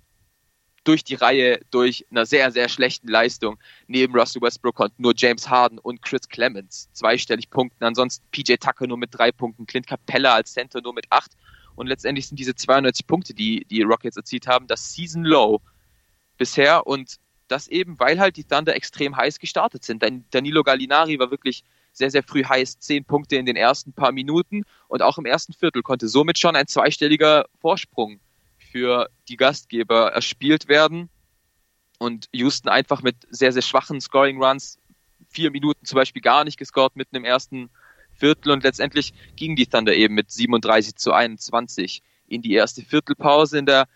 durch 0.84 1.02
die 1.02 1.14
Reihe, 1.14 1.60
durch 1.70 2.06
einer 2.10 2.26
sehr, 2.26 2.50
sehr 2.52 2.68
schlechten 2.68 3.08
Leistung. 3.08 3.58
Neben 3.86 4.14
Russell 4.14 4.42
Westbrook 4.42 4.74
konnten 4.74 5.02
nur 5.02 5.14
James 5.16 5.48
Harden 5.48 5.78
und 5.78 6.02
Chris 6.02 6.28
Clemens 6.28 6.90
zweistellig 6.92 7.50
punkten. 7.50 7.84
Ansonsten 7.84 8.24
PJ 8.30 8.56
Tucker 8.56 8.86
nur 8.86 8.98
mit 8.98 9.10
drei 9.12 9.32
Punkten, 9.32 9.66
Clint 9.66 9.86
Capella 9.86 10.34
als 10.34 10.52
Center 10.52 10.80
nur 10.82 10.94
mit 10.94 11.06
acht. 11.10 11.32
Und 11.74 11.86
letztendlich 11.86 12.28
sind 12.28 12.38
diese 12.38 12.54
92 12.54 13.06
Punkte, 13.06 13.34
die 13.34 13.64
die 13.64 13.82
Rockets 13.82 14.16
erzielt 14.16 14.46
haben, 14.46 14.66
das 14.66 14.92
Season 14.92 15.24
Low 15.24 15.60
bisher. 16.36 16.86
Und 16.86 17.16
das 17.48 17.68
eben, 17.68 17.98
weil 17.98 18.18
halt 18.18 18.36
die 18.36 18.44
Thunder 18.44 18.74
extrem 18.74 19.16
heiß 19.16 19.38
gestartet 19.38 19.84
sind. 19.84 20.04
Danilo 20.30 20.62
Gallinari 20.62 21.18
war 21.18 21.30
wirklich 21.30 21.64
sehr, 21.92 22.10
sehr 22.10 22.22
früh 22.22 22.44
heiß, 22.44 22.80
zehn 22.80 23.04
Punkte 23.04 23.36
in 23.36 23.46
den 23.46 23.56
ersten 23.56 23.92
paar 23.92 24.12
Minuten 24.12 24.64
und 24.88 25.02
auch 25.02 25.18
im 25.18 25.26
ersten 25.26 25.52
Viertel 25.52 25.82
konnte 25.82 26.08
somit 26.08 26.38
schon 26.38 26.56
ein 26.56 26.66
zweistelliger 26.66 27.46
Vorsprung 27.60 28.20
für 28.58 29.08
die 29.28 29.36
Gastgeber 29.36 30.12
erspielt 30.12 30.68
werden 30.68 31.08
und 31.98 32.28
Houston 32.32 32.68
einfach 32.68 33.02
mit 33.02 33.16
sehr, 33.30 33.52
sehr 33.52 33.62
schwachen 33.62 34.00
Scoring 34.00 34.42
Runs, 34.42 34.78
vier 35.28 35.50
Minuten 35.50 35.86
zum 35.86 35.96
Beispiel 35.96 36.22
gar 36.22 36.44
nicht 36.44 36.58
gescored 36.58 36.96
mitten 36.96 37.16
im 37.16 37.24
ersten 37.24 37.70
Viertel 38.16 38.52
und 38.52 38.64
letztendlich 38.64 39.14
ging 39.36 39.56
die 39.56 39.66
Thunder 39.66 39.94
eben 39.94 40.14
mit 40.14 40.30
37 40.30 40.96
zu 40.96 41.12
21 41.12 42.02
in 42.26 42.42
die 42.42 42.54
erste 42.54 42.82
Viertelpause. 42.82 43.58
In 43.58 43.66
der 43.66 43.86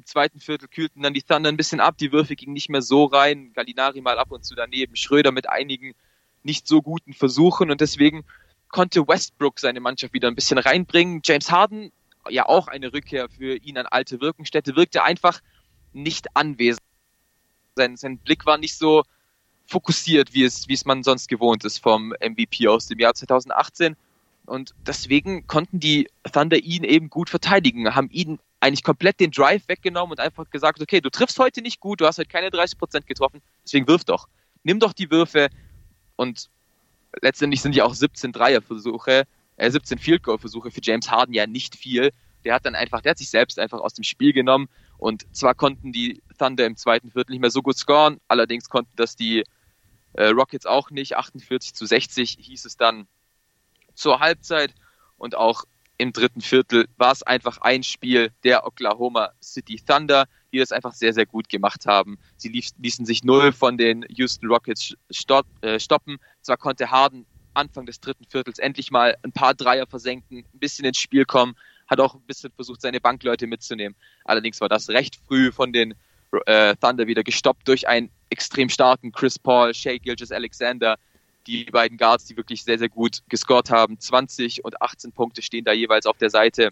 im 0.00 0.06
zweiten 0.06 0.40
Viertel 0.40 0.66
kühlten 0.66 1.02
dann 1.02 1.12
die 1.12 1.22
Thunder 1.22 1.50
ein 1.50 1.58
bisschen 1.58 1.78
ab, 1.78 1.98
die 1.98 2.10
Würfe 2.10 2.34
gingen 2.34 2.54
nicht 2.54 2.70
mehr 2.70 2.80
so 2.80 3.04
rein, 3.04 3.52
Gallinari 3.52 4.00
mal 4.00 4.18
ab 4.18 4.30
und 4.30 4.46
zu 4.46 4.54
daneben, 4.54 4.96
Schröder 4.96 5.30
mit 5.30 5.46
einigen 5.46 5.94
nicht 6.42 6.66
so 6.66 6.80
guten 6.80 7.12
Versuchen 7.12 7.70
und 7.70 7.82
deswegen 7.82 8.24
konnte 8.68 9.06
Westbrook 9.06 9.60
seine 9.60 9.80
Mannschaft 9.80 10.14
wieder 10.14 10.28
ein 10.28 10.34
bisschen 10.34 10.56
reinbringen. 10.56 11.20
James 11.22 11.50
Harden, 11.50 11.92
ja 12.30 12.46
auch 12.46 12.68
eine 12.68 12.94
Rückkehr 12.94 13.28
für 13.28 13.56
ihn 13.56 13.76
an 13.76 13.84
alte 13.86 14.22
Wirkungsstätte, 14.22 14.74
wirkte 14.74 15.02
einfach 15.02 15.40
nicht 15.92 16.34
anwesend. 16.34 16.82
Sein, 17.76 17.98
sein 17.98 18.16
Blick 18.16 18.46
war 18.46 18.56
nicht 18.56 18.78
so 18.78 19.02
fokussiert, 19.66 20.32
wie 20.32 20.44
es, 20.44 20.66
wie 20.66 20.74
es 20.74 20.86
man 20.86 21.02
sonst 21.02 21.28
gewohnt 21.28 21.66
ist 21.66 21.76
vom 21.76 22.14
MVP 22.20 22.68
aus 22.68 22.86
dem 22.86 22.98
Jahr 22.98 23.12
2018. 23.12 23.96
Und 24.46 24.74
deswegen 24.86 25.46
konnten 25.46 25.78
die 25.78 26.08
Thunder 26.32 26.56
ihn 26.56 26.84
eben 26.84 27.10
gut 27.10 27.28
verteidigen, 27.28 27.94
haben 27.94 28.08
ihn 28.10 28.38
eigentlich 28.60 28.82
komplett 28.82 29.20
den 29.20 29.30
Drive 29.30 29.66
weggenommen 29.68 30.12
und 30.12 30.20
einfach 30.20 30.48
gesagt, 30.50 30.80
okay, 30.80 31.00
du 31.00 31.10
triffst 31.10 31.38
heute 31.38 31.62
nicht 31.62 31.80
gut, 31.80 32.00
du 32.00 32.06
hast 32.06 32.18
heute 32.18 32.28
keine 32.28 32.48
30% 32.48 33.06
getroffen, 33.06 33.40
deswegen 33.64 33.88
wirf 33.88 34.04
doch. 34.04 34.28
Nimm 34.62 34.78
doch 34.78 34.92
die 34.92 35.10
Würfe 35.10 35.48
und 36.16 36.50
letztendlich 37.22 37.62
sind 37.62 37.74
ja 37.74 37.84
auch 37.84 37.94
17 37.94 38.32
Dreierversuche, 38.32 39.24
äh, 39.56 39.70
17 39.70 39.98
Field 39.98 40.22
Goal 40.22 40.38
Versuche 40.38 40.70
für 40.70 40.80
James 40.82 41.10
Harden 41.10 41.34
ja 41.34 41.46
nicht 41.46 41.74
viel. 41.74 42.10
Der 42.44 42.54
hat 42.54 42.66
dann 42.66 42.74
einfach, 42.74 43.00
der 43.00 43.10
hat 43.10 43.18
sich 43.18 43.30
selbst 43.30 43.58
einfach 43.58 43.80
aus 43.80 43.94
dem 43.94 44.04
Spiel 44.04 44.32
genommen 44.32 44.68
und 44.98 45.24
zwar 45.34 45.54
konnten 45.54 45.92
die 45.92 46.22
Thunder 46.38 46.66
im 46.66 46.76
zweiten 46.76 47.10
Viertel 47.10 47.32
nicht 47.32 47.40
mehr 47.40 47.50
so 47.50 47.62
gut 47.62 47.78
scoren, 47.78 48.20
allerdings 48.28 48.68
konnten 48.68 48.92
das 48.96 49.16
die 49.16 49.44
äh, 50.12 50.26
Rockets 50.26 50.66
auch 50.66 50.90
nicht. 50.90 51.16
48 51.16 51.74
zu 51.74 51.86
60 51.86 52.36
hieß 52.40 52.66
es 52.66 52.76
dann 52.76 53.06
zur 53.94 54.20
Halbzeit 54.20 54.74
und 55.16 55.34
auch 55.34 55.64
im 56.00 56.12
dritten 56.14 56.40
Viertel 56.40 56.88
war 56.96 57.12
es 57.12 57.22
einfach 57.22 57.58
ein 57.58 57.82
Spiel 57.82 58.32
der 58.42 58.66
Oklahoma 58.66 59.32
City 59.42 59.78
Thunder, 59.86 60.24
die 60.50 60.58
das 60.58 60.72
einfach 60.72 60.94
sehr, 60.94 61.12
sehr 61.12 61.26
gut 61.26 61.50
gemacht 61.50 61.84
haben. 61.84 62.18
Sie 62.38 62.48
ließen 62.48 63.04
sich 63.04 63.22
null 63.22 63.52
von 63.52 63.76
den 63.76 64.06
Houston 64.08 64.46
Rockets 64.48 64.94
äh, 65.60 65.78
stoppen. 65.78 66.16
Zwar 66.40 66.56
konnte 66.56 66.90
Harden 66.90 67.26
Anfang 67.52 67.84
des 67.84 68.00
dritten 68.00 68.24
Viertels 68.24 68.58
endlich 68.58 68.90
mal 68.90 69.14
ein 69.22 69.32
paar 69.32 69.52
Dreier 69.52 69.86
versenken, 69.86 70.38
ein 70.38 70.58
bisschen 70.58 70.86
ins 70.86 70.98
Spiel 70.98 71.26
kommen, 71.26 71.54
hat 71.86 72.00
auch 72.00 72.14
ein 72.14 72.22
bisschen 72.22 72.50
versucht, 72.52 72.80
seine 72.80 73.00
Bankleute 73.00 73.46
mitzunehmen. 73.46 73.94
Allerdings 74.24 74.58
war 74.62 74.70
das 74.70 74.88
recht 74.88 75.20
früh 75.26 75.52
von 75.52 75.70
den 75.72 75.94
äh, 76.46 76.76
Thunder 76.76 77.08
wieder 77.08 77.24
gestoppt 77.24 77.68
durch 77.68 77.88
einen 77.88 78.10
extrem 78.30 78.70
starken 78.70 79.12
Chris 79.12 79.38
Paul, 79.38 79.74
Shea 79.74 79.98
Gilgis 79.98 80.32
Alexander, 80.32 80.98
die 81.46 81.64
beiden 81.64 81.98
Guards, 81.98 82.26
die 82.26 82.36
wirklich 82.36 82.64
sehr, 82.64 82.78
sehr 82.78 82.88
gut 82.88 83.20
gescored 83.28 83.70
haben. 83.70 83.98
20 83.98 84.64
und 84.64 84.80
18 84.82 85.12
Punkte 85.12 85.42
stehen 85.42 85.64
da 85.64 85.72
jeweils 85.72 86.06
auf 86.06 86.18
der 86.18 86.30
Seite 86.30 86.70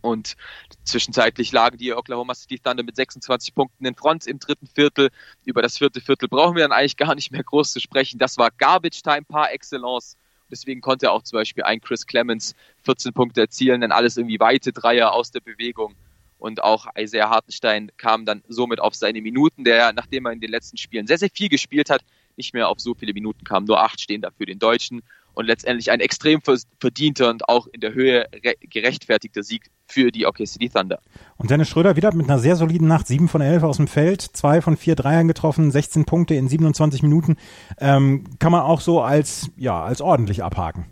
Und 0.00 0.36
zwischenzeitlich 0.84 1.52
lagen 1.52 1.78
die 1.78 1.92
Oklahoma 1.92 2.34
City 2.34 2.58
Thunder 2.58 2.84
mit 2.84 2.96
26 2.96 3.54
Punkten 3.54 3.84
in 3.84 3.94
Front 3.96 4.26
im 4.26 4.38
dritten 4.38 4.68
Viertel. 4.68 5.10
Über 5.44 5.62
das 5.62 5.78
vierte 5.78 6.00
Viertel 6.00 6.28
brauchen 6.28 6.54
wir 6.54 6.62
dann 6.62 6.72
eigentlich 6.72 6.96
gar 6.96 7.14
nicht 7.14 7.32
mehr 7.32 7.42
groß 7.42 7.72
zu 7.72 7.80
sprechen. 7.80 8.18
Das 8.18 8.38
war 8.38 8.50
Garbage 8.50 9.02
Time 9.02 9.24
par 9.28 9.52
excellence. 9.52 10.16
Deswegen 10.50 10.80
konnte 10.80 11.10
auch 11.10 11.22
zum 11.22 11.38
Beispiel 11.38 11.64
ein 11.64 11.80
Chris 11.80 12.06
Clemens 12.06 12.54
14 12.84 13.12
Punkte 13.12 13.40
erzielen, 13.40 13.80
denn 13.80 13.90
alles 13.90 14.16
irgendwie 14.16 14.38
weite 14.38 14.72
Dreier 14.72 15.12
aus 15.12 15.32
der 15.32 15.40
Bewegung. 15.40 15.96
Und 16.38 16.62
auch 16.62 16.86
Isaiah 16.96 17.30
Hartenstein 17.30 17.90
kam 17.96 18.26
dann 18.26 18.44
somit 18.46 18.78
auf 18.80 18.94
seine 18.94 19.20
Minuten, 19.20 19.64
der, 19.64 19.92
nachdem 19.92 20.26
er 20.26 20.32
in 20.32 20.40
den 20.40 20.50
letzten 20.50 20.76
Spielen 20.76 21.06
sehr, 21.06 21.18
sehr 21.18 21.30
viel 21.30 21.48
gespielt 21.48 21.90
hat, 21.90 22.02
nicht 22.36 22.54
mehr 22.54 22.68
auf 22.68 22.80
so 22.80 22.94
viele 22.94 23.12
Minuten 23.12 23.44
kam. 23.44 23.64
Nur 23.64 23.82
acht 23.82 24.00
stehen 24.00 24.22
da 24.22 24.30
für 24.30 24.46
den 24.46 24.58
Deutschen. 24.58 25.02
Und 25.34 25.46
letztendlich 25.46 25.90
ein 25.90 26.00
extrem 26.00 26.40
verdienter 26.80 27.28
und 27.28 27.46
auch 27.46 27.66
in 27.66 27.80
der 27.80 27.92
Höhe 27.92 28.26
gerechtfertigter 28.62 29.42
Sieg 29.42 29.70
für 29.86 30.10
die 30.10 30.24
OKC 30.24 30.48
City 30.48 30.70
Thunder. 30.70 30.98
Und 31.36 31.50
Dennis 31.50 31.68
Schröder 31.68 31.94
wieder 31.94 32.14
mit 32.14 32.26
einer 32.26 32.38
sehr 32.38 32.56
soliden 32.56 32.88
Nacht. 32.88 33.06
Sieben 33.06 33.28
von 33.28 33.42
elf 33.42 33.62
aus 33.62 33.76
dem 33.76 33.86
Feld, 33.86 34.22
zwei 34.22 34.62
von 34.62 34.78
vier 34.78 34.94
Dreiern 34.94 35.28
getroffen, 35.28 35.70
16 35.70 36.06
Punkte 36.06 36.34
in 36.34 36.48
27 36.48 37.02
Minuten. 37.02 37.36
Ähm, 37.78 38.24
kann 38.38 38.50
man 38.50 38.62
auch 38.62 38.80
so 38.80 39.02
als, 39.02 39.50
ja, 39.56 39.84
als 39.84 40.00
ordentlich 40.00 40.42
abhaken. 40.42 40.86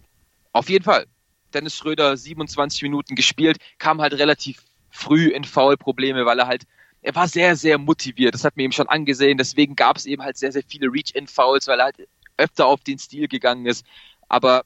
Auf 0.53 0.69
jeden 0.69 0.85
Fall. 0.85 1.07
Dennis 1.55 1.77
Schröder 1.77 2.17
27 2.17 2.83
Minuten 2.83 3.15
gespielt, 3.15 3.57
kam 3.79 4.03
halt 4.03 4.13
relativ 4.15 4.63
früh 4.91 5.29
in 5.29 5.45
Foul-Probleme, 5.45 6.27
weil 6.27 6.39
er 6.39 6.47
halt 6.47 6.65
er 7.05 7.15
war 7.15 7.29
sehr, 7.29 7.55
sehr 7.55 7.77
motiviert. 7.77 8.35
Das 8.35 8.45
hat 8.45 8.57
mir 8.57 8.63
eben 8.63 8.73
schon 8.73 8.89
angesehen. 8.89 9.37
Deswegen 9.37 9.77
gab 9.77 9.99
es 9.99 10.07
eben 10.07 10.23
halt 10.23 10.39
sehr, 10.39 10.53
sehr 10.53 10.63
viele 10.67 10.91
Reach-In-Fouls, 10.91 11.67
weil 11.67 11.79
er 11.79 11.85
halt 11.85 12.09
öfter 12.39 12.67
auf 12.67 12.83
den 12.83 12.99
Stil 12.99 13.29
gegangen 13.29 13.67
ist. 13.67 13.85
Aber 14.31 14.65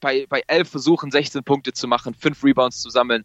bei, 0.00 0.26
bei 0.28 0.42
elf 0.46 0.68
Versuchen 0.68 1.10
16 1.10 1.42
Punkte 1.44 1.72
zu 1.72 1.88
machen, 1.88 2.12
fünf 2.12 2.44
Rebounds 2.44 2.82
zu 2.82 2.90
sammeln, 2.90 3.24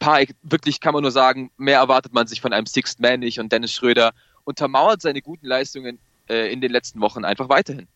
paar, 0.00 0.24
wirklich 0.42 0.80
kann 0.80 0.94
man 0.94 1.02
nur 1.02 1.12
sagen, 1.12 1.52
mehr 1.56 1.78
erwartet 1.78 2.12
man 2.12 2.26
sich 2.26 2.40
von 2.40 2.52
einem 2.52 2.66
Sixth 2.66 2.98
Man 2.98 3.20
nicht 3.20 3.38
und 3.38 3.52
Dennis 3.52 3.72
Schröder 3.72 4.12
untermauert 4.42 5.00
seine 5.00 5.22
guten 5.22 5.46
Leistungen 5.46 6.00
äh, 6.28 6.52
in 6.52 6.60
den 6.60 6.72
letzten 6.72 7.00
Wochen 7.00 7.24
einfach 7.24 7.48
weiterhin. 7.48 7.86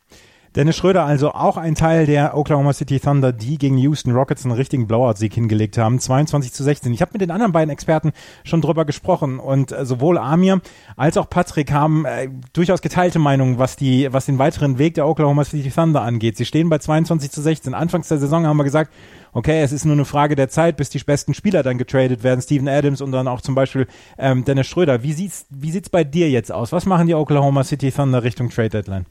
Dennis 0.57 0.77
Schröder 0.77 1.05
also 1.05 1.33
auch 1.33 1.57
ein 1.57 1.75
Teil 1.75 2.07
der 2.07 2.37
Oklahoma 2.37 2.73
City 2.73 2.99
Thunder, 3.01 3.33
die 3.33 3.59
gegen 3.59 3.77
Houston 3.79 4.13
Rockets 4.13 4.45
einen 4.45 4.55
richtigen 4.55 4.87
Blowout-Sieg 4.87 5.35
hingelegt 5.35 5.79
haben, 5.79 6.01
22 6.01 6.53
zu 6.53 6.65
16. 6.65 6.93
Ich 6.93 7.03
habe 7.03 7.13
mit 7.13 7.21
den 7.21 7.31
anderen 7.31 7.53
beiden 7.53 7.71
Experten 7.71 8.13
schon 8.45 8.61
drüber 8.61 8.85
gesprochen 8.85 9.39
und 9.39 9.73
äh, 9.73 9.85
sowohl 9.85 10.19
Amir 10.19 10.61
als 10.97 11.17
auch 11.17 11.29
Patrick 11.29 11.73
haben 11.73 12.05
äh, 12.05 12.29
durchaus 12.53 12.83
geteilte 12.83 13.19
Meinungen, 13.19 13.59
was 13.59 13.77
die, 13.77 14.13
was 14.13 14.27
den 14.27 14.39
weiteren 14.39 14.79
Weg 14.79 14.95
der 14.95 15.07
Oklahoma 15.07 15.45
City 15.45 15.71
Thunder 15.71 16.03
angeht. 16.03 16.37
Sie 16.37 16.45
stehen 16.45 16.69
bei 16.69 16.79
22 16.79 17.31
zu 17.31 17.43
16. 17.43 17.75
Anfangs 17.75 18.09
der 18.09 18.19
Saison 18.19 18.47
haben 18.47 18.57
wir 18.57 18.65
gesagt, 18.65 18.93
okay, 19.33 19.63
es 19.63 19.73
ist 19.73 19.85
nur 19.85 19.95
eine 19.95 20.05
Frage 20.05 20.35
der 20.35 20.49
Zeit, 20.49 20.77
bis 20.77 20.91
die 20.91 20.99
besten 20.99 21.35
Spieler 21.35 21.63
dann 21.63 21.79
getradet 21.79 22.23
werden, 22.23 22.41
Steven 22.41 22.69
Adams 22.69 23.01
und 23.01 23.13
dann 23.13 23.29
auch 23.29 23.41
zum 23.41 23.55
Beispiel 23.55 23.87
ähm, 24.19 24.45
Dennis 24.45 24.67
Schröder. 24.67 25.03
Wie 25.03 25.13
sieht's, 25.13 25.47
wie 25.51 25.71
sieht's 25.71 25.89
bei 25.89 26.05
dir 26.05 26.31
jetzt 26.31 26.51
aus? 26.53 26.73
Was 26.73 26.87
machen 26.87 27.07
die 27.07 27.15
Oklahoma 27.15 27.65
City 27.65 27.93
Thunder 27.93 28.23
Richtung 28.23 28.51
Trade 28.51 28.71
Deadline? 28.71 29.07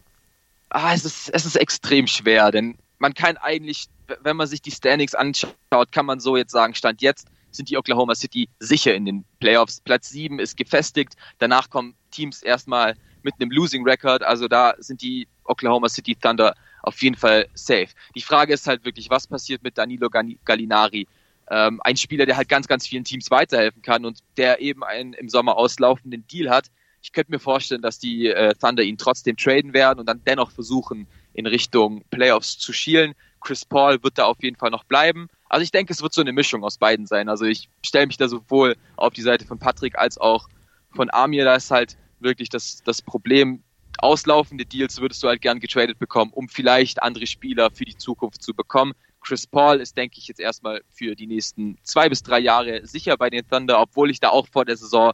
Ah, 0.69 0.93
es, 0.93 1.05
ist, 1.05 1.29
es 1.29 1.45
ist 1.45 1.55
extrem 1.55 2.07
schwer, 2.07 2.51
denn 2.51 2.77
man 2.99 3.13
kann 3.13 3.37
eigentlich, 3.37 3.87
wenn 4.21 4.37
man 4.37 4.47
sich 4.47 4.61
die 4.61 4.71
Standings 4.71 5.15
anschaut, 5.15 5.91
kann 5.91 6.05
man 6.05 6.19
so 6.19 6.37
jetzt 6.37 6.51
sagen, 6.51 6.73
Stand 6.73 7.01
jetzt 7.01 7.27
sind 7.51 7.69
die 7.69 7.77
Oklahoma 7.77 8.15
City 8.15 8.49
sicher 8.59 8.93
in 8.93 9.05
den 9.05 9.25
Playoffs. 9.39 9.81
Platz 9.81 10.09
7 10.09 10.39
ist 10.39 10.57
gefestigt, 10.57 11.13
danach 11.39 11.69
kommen 11.69 11.95
Teams 12.11 12.41
erstmal 12.41 12.95
mit 13.23 13.35
einem 13.39 13.51
Losing 13.51 13.83
Record, 13.83 14.23
also 14.23 14.47
da 14.47 14.75
sind 14.79 15.01
die 15.01 15.27
Oklahoma 15.43 15.89
City 15.89 16.15
Thunder 16.15 16.55
auf 16.83 17.01
jeden 17.01 17.15
Fall 17.15 17.47
safe. 17.53 17.87
Die 18.15 18.21
Frage 18.21 18.53
ist 18.53 18.67
halt 18.67 18.85
wirklich, 18.85 19.09
was 19.09 19.27
passiert 19.27 19.63
mit 19.63 19.77
Danilo 19.77 20.09
Gallinari? 20.09 21.07
Ähm, 21.49 21.81
ein 21.83 21.97
Spieler, 21.97 22.25
der 22.25 22.37
halt 22.37 22.49
ganz, 22.49 22.67
ganz 22.67 22.87
vielen 22.87 23.03
Teams 23.03 23.31
weiterhelfen 23.31 23.81
kann 23.81 24.05
und 24.05 24.19
der 24.37 24.61
eben 24.61 24.83
einen 24.83 25.13
im 25.13 25.29
Sommer 25.29 25.57
auslaufenden 25.57 26.25
Deal 26.27 26.49
hat, 26.49 26.67
ich 27.07 27.13
könnte 27.13 27.31
mir 27.31 27.39
vorstellen, 27.39 27.81
dass 27.81 27.99
die 27.99 28.27
äh, 28.27 28.53
Thunder 28.55 28.83
ihn 28.83 28.97
trotzdem 28.97 29.37
traden 29.37 29.71
werden 29.71 29.99
und 29.99 30.07
dann 30.07 30.21
dennoch 30.27 30.51
versuchen, 30.51 31.07
in 31.33 31.45
Richtung 31.45 32.03
Playoffs 32.09 32.57
zu 32.57 32.73
schielen. 32.73 33.13
Chris 33.39 33.63
Paul 33.63 34.03
wird 34.03 34.17
da 34.17 34.25
auf 34.25 34.43
jeden 34.43 34.57
Fall 34.57 34.71
noch 34.71 34.83
bleiben. 34.83 35.29
Also 35.47 35.63
ich 35.63 35.71
denke, 35.71 35.93
es 35.93 36.01
wird 36.01 36.13
so 36.13 36.19
eine 36.19 36.33
Mischung 36.33 36.65
aus 36.65 36.77
beiden 36.77 37.05
sein. 37.05 37.29
Also 37.29 37.45
ich 37.45 37.69
stelle 37.81 38.07
mich 38.07 38.17
da 38.17 38.27
sowohl 38.27 38.75
auf 38.97 39.13
die 39.13 39.21
Seite 39.21 39.45
von 39.45 39.57
Patrick 39.57 39.97
als 39.97 40.17
auch 40.17 40.49
von 40.93 41.09
Amir. 41.09 41.45
Da 41.45 41.55
ist 41.55 41.71
halt 41.71 41.95
wirklich 42.19 42.49
das, 42.49 42.83
das 42.83 43.01
Problem, 43.01 43.63
auslaufende 43.99 44.65
Deals 44.65 44.99
würdest 44.99 45.23
du 45.23 45.29
halt 45.29 45.41
gern 45.41 45.61
getradet 45.61 45.99
bekommen, 45.99 46.31
um 46.33 46.49
vielleicht 46.49 47.01
andere 47.01 47.25
Spieler 47.25 47.71
für 47.71 47.85
die 47.85 47.95
Zukunft 47.95 48.43
zu 48.43 48.53
bekommen. 48.53 48.91
Chris 49.21 49.47
Paul 49.47 49.77
ist, 49.77 49.95
denke 49.95 50.17
ich, 50.19 50.27
jetzt 50.27 50.41
erstmal 50.41 50.81
für 50.89 51.15
die 51.15 51.27
nächsten 51.27 51.77
zwei 51.83 52.09
bis 52.09 52.21
drei 52.21 52.39
Jahre 52.39 52.85
sicher 52.85 53.15
bei 53.15 53.29
den 53.29 53.47
Thunder, 53.47 53.79
obwohl 53.79 54.11
ich 54.11 54.19
da 54.19 54.27
auch 54.29 54.47
vor 54.47 54.65
der 54.65 54.75
Saison 54.75 55.13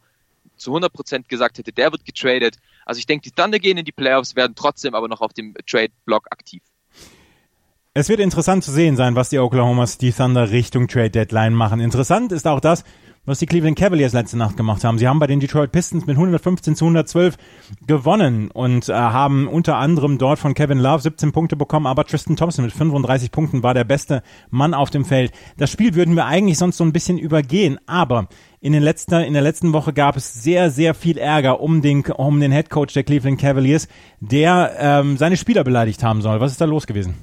zu 0.56 0.74
100% 0.74 1.26
gesagt 1.28 1.58
hätte, 1.58 1.72
der 1.72 1.92
wird 1.92 2.04
getradet. 2.04 2.56
Also 2.86 2.98
ich 2.98 3.06
denke, 3.06 3.22
die 3.28 3.30
Thunder 3.30 3.58
gehen 3.58 3.78
in 3.78 3.84
die 3.84 3.92
Playoffs, 3.92 4.36
werden 4.36 4.54
trotzdem 4.54 4.94
aber 4.94 5.08
noch 5.08 5.20
auf 5.20 5.32
dem 5.32 5.54
Trade-Block 5.66 6.26
aktiv. 6.30 6.62
Es 7.96 8.08
wird 8.08 8.18
interessant 8.18 8.64
zu 8.64 8.72
sehen 8.72 8.96
sein, 8.96 9.14
was 9.14 9.28
die 9.28 9.38
Oklahoma 9.38 9.86
City 9.86 10.12
Thunder 10.12 10.50
Richtung 10.50 10.88
Trade 10.88 11.10
Deadline 11.10 11.54
machen. 11.54 11.78
Interessant 11.78 12.32
ist 12.32 12.46
auch 12.46 12.58
das, 12.58 12.82
was 13.26 13.38
die 13.38 13.46
Cleveland 13.46 13.78
Cavaliers 13.78 14.12
letzte 14.12 14.36
Nacht 14.36 14.56
gemacht 14.56 14.84
haben. 14.84 14.98
Sie 14.98 15.08
haben 15.08 15.18
bei 15.18 15.26
den 15.26 15.40
Detroit 15.40 15.72
Pistons 15.72 16.06
mit 16.06 16.16
115 16.16 16.76
zu 16.76 16.84
112 16.84 17.36
gewonnen 17.86 18.50
und 18.50 18.88
äh, 18.88 18.92
haben 18.92 19.48
unter 19.48 19.76
anderem 19.76 20.18
dort 20.18 20.38
von 20.38 20.54
Kevin 20.54 20.78
Love 20.78 21.02
17 21.02 21.32
Punkte 21.32 21.56
bekommen, 21.56 21.86
aber 21.86 22.04
Tristan 22.04 22.36
Thompson 22.36 22.64
mit 22.64 22.74
35 22.74 23.30
Punkten 23.30 23.62
war 23.62 23.74
der 23.74 23.84
beste 23.84 24.22
Mann 24.50 24.74
auf 24.74 24.90
dem 24.90 25.04
Feld. 25.04 25.32
Das 25.56 25.70
Spiel 25.70 25.94
würden 25.94 26.16
wir 26.16 26.26
eigentlich 26.26 26.58
sonst 26.58 26.76
so 26.76 26.84
ein 26.84 26.92
bisschen 26.92 27.18
übergehen, 27.18 27.78
aber 27.86 28.28
in, 28.64 28.72
den 28.72 28.82
letzten, 28.82 29.20
in 29.20 29.34
der 29.34 29.42
letzten 29.42 29.74
Woche 29.74 29.92
gab 29.92 30.16
es 30.16 30.32
sehr, 30.42 30.70
sehr 30.70 30.94
viel 30.94 31.18
Ärger 31.18 31.60
um 31.60 31.82
den, 31.82 32.02
um 32.06 32.40
den 32.40 32.50
Head 32.50 32.70
Coach 32.70 32.94
der 32.94 33.04
Cleveland 33.04 33.38
Cavaliers, 33.38 33.88
der 34.20 34.74
ähm, 34.78 35.18
seine 35.18 35.36
Spieler 35.36 35.64
beleidigt 35.64 36.02
haben 36.02 36.22
soll. 36.22 36.40
Was 36.40 36.52
ist 36.52 36.62
da 36.62 36.64
los 36.64 36.86
gewesen? 36.86 37.14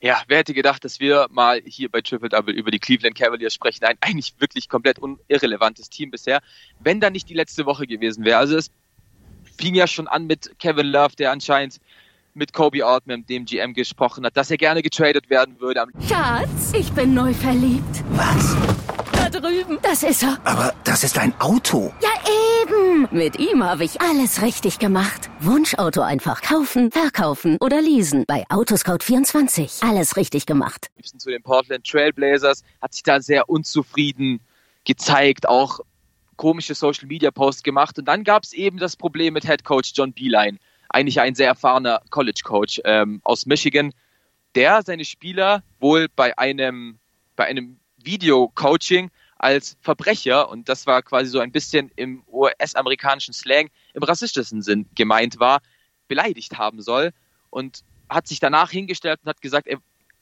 Ja, 0.00 0.22
wer 0.26 0.38
hätte 0.38 0.54
gedacht, 0.54 0.82
dass 0.82 1.00
wir 1.00 1.26
mal 1.30 1.60
hier 1.66 1.90
bei 1.90 2.00
Triple 2.00 2.30
Double 2.30 2.54
über 2.54 2.70
die 2.70 2.78
Cleveland 2.78 3.14
Cavaliers 3.14 3.52
sprechen? 3.52 3.84
Ein 3.84 3.98
eigentlich 4.00 4.32
wirklich 4.38 4.70
komplett 4.70 4.98
irrelevantes 5.28 5.90
Team 5.90 6.10
bisher, 6.10 6.40
wenn 6.80 6.98
da 6.98 7.10
nicht 7.10 7.28
die 7.28 7.34
letzte 7.34 7.66
Woche 7.66 7.86
gewesen 7.86 8.24
wäre. 8.24 8.38
Also 8.38 8.56
es 8.56 8.70
fing 9.58 9.74
ja 9.74 9.86
schon 9.86 10.08
an 10.08 10.26
mit 10.26 10.58
Kevin 10.58 10.86
Love, 10.86 11.14
der 11.14 11.30
anscheinend 11.30 11.78
mit 12.32 12.54
Kobe 12.54 12.86
Altman, 12.86 13.26
dem 13.26 13.44
GM, 13.44 13.74
gesprochen 13.74 14.24
hat, 14.24 14.34
dass 14.34 14.50
er 14.50 14.56
gerne 14.56 14.80
getradet 14.80 15.28
werden 15.28 15.60
würde. 15.60 15.84
Schatz, 16.08 16.72
ich 16.72 16.90
bin 16.92 17.12
neu 17.12 17.34
verliebt. 17.34 18.02
Was? 18.12 18.56
Drüben. 19.40 19.78
Das 19.82 20.02
ist 20.02 20.22
er. 20.22 20.38
Aber 20.44 20.74
das 20.84 21.04
ist 21.04 21.18
ein 21.18 21.34
Auto. 21.40 21.92
Ja, 22.00 22.10
eben. 22.62 23.08
Mit 23.10 23.38
ihm 23.38 23.64
habe 23.64 23.84
ich 23.84 24.00
alles 24.00 24.42
richtig 24.42 24.78
gemacht. 24.78 25.28
Wunschauto 25.40 26.02
einfach 26.02 26.40
kaufen, 26.42 26.90
verkaufen 26.90 27.56
oder 27.60 27.80
leasen. 27.82 28.24
Bei 28.26 28.44
Autoscout24. 28.48 29.88
Alles 29.88 30.16
richtig 30.16 30.46
gemacht. 30.46 30.88
Zu 31.02 31.30
den 31.30 31.42
Portland 31.42 31.86
Trailblazers 31.86 32.62
hat 32.80 32.94
sich 32.94 33.02
da 33.02 33.20
sehr 33.20 33.48
unzufrieden 33.48 34.40
gezeigt, 34.84 35.48
auch 35.48 35.80
komische 36.36 36.74
Social 36.74 37.06
Media 37.06 37.30
Posts 37.30 37.62
gemacht. 37.62 37.98
Und 37.98 38.06
dann 38.06 38.24
gab 38.24 38.44
es 38.44 38.52
eben 38.52 38.78
das 38.78 38.96
Problem 38.96 39.34
mit 39.34 39.44
Head 39.44 39.64
Coach 39.64 39.92
John 39.94 40.12
Beeline, 40.12 40.58
eigentlich 40.88 41.20
ein 41.20 41.34
sehr 41.34 41.48
erfahrener 41.48 42.02
College 42.10 42.42
Coach 42.44 42.80
ähm, 42.84 43.20
aus 43.24 43.46
Michigan, 43.46 43.92
der 44.54 44.82
seine 44.82 45.04
Spieler 45.04 45.62
wohl 45.80 46.08
bei 46.14 46.36
einem, 46.38 46.98
bei 47.36 47.46
einem 47.46 47.78
Video-Coaching 48.04 49.10
als 49.44 49.76
Verbrecher, 49.82 50.48
und 50.48 50.70
das 50.70 50.86
war 50.86 51.02
quasi 51.02 51.28
so 51.28 51.38
ein 51.38 51.52
bisschen 51.52 51.92
im 51.96 52.24
US-amerikanischen 52.32 53.34
Slang, 53.34 53.68
im 53.92 54.02
rassistischen 54.02 54.62
Sinn 54.62 54.86
gemeint 54.94 55.38
war, 55.38 55.60
beleidigt 56.08 56.56
haben 56.56 56.80
soll 56.80 57.12
und 57.50 57.84
hat 58.08 58.26
sich 58.26 58.40
danach 58.40 58.70
hingestellt 58.70 59.20
und 59.22 59.28
hat 59.28 59.42
gesagt, 59.42 59.66
er, 59.66 59.78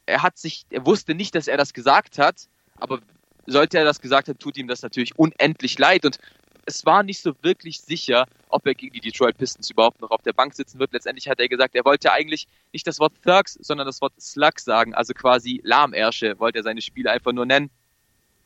er 0.06 0.24
hat 0.24 0.38
sich, 0.38 0.64
er 0.70 0.84
wusste 0.86 1.14
nicht, 1.14 1.36
dass 1.36 1.46
er 1.46 1.56
das 1.56 1.72
gesagt 1.72 2.18
hat, 2.18 2.48
aber 2.78 3.00
sollte 3.46 3.78
er 3.78 3.84
das 3.84 4.00
gesagt 4.00 4.26
haben, 4.26 4.38
tut 4.40 4.56
ihm 4.56 4.66
das 4.66 4.82
natürlich 4.82 5.16
unendlich 5.16 5.78
leid 5.78 6.04
und 6.04 6.18
es 6.66 6.84
war 6.84 7.04
nicht 7.04 7.22
so 7.22 7.32
wirklich 7.42 7.80
sicher, 7.80 8.26
ob 8.48 8.66
er 8.66 8.74
gegen 8.74 8.92
die 8.92 9.00
Detroit 9.00 9.38
Pistons 9.38 9.70
überhaupt 9.70 10.00
noch 10.00 10.10
auf 10.10 10.22
der 10.22 10.32
Bank 10.32 10.54
sitzen 10.54 10.80
wird. 10.80 10.92
Letztendlich 10.92 11.28
hat 11.28 11.38
er 11.38 11.48
gesagt, 11.48 11.76
er 11.76 11.84
wollte 11.84 12.12
eigentlich 12.12 12.46
nicht 12.72 12.86
das 12.86 12.98
Wort 12.98 13.14
Thugs, 13.24 13.54
sondern 13.60 13.86
das 13.86 14.00
Wort 14.00 14.20
Slug 14.20 14.58
sagen, 14.58 14.94
also 14.94 15.12
quasi 15.12 15.60
Lahmärsche 15.64 16.38
wollte 16.38 16.58
er 16.58 16.62
seine 16.64 16.82
Spiele 16.82 17.10
einfach 17.10 17.32
nur 17.32 17.46
nennen. 17.46 17.70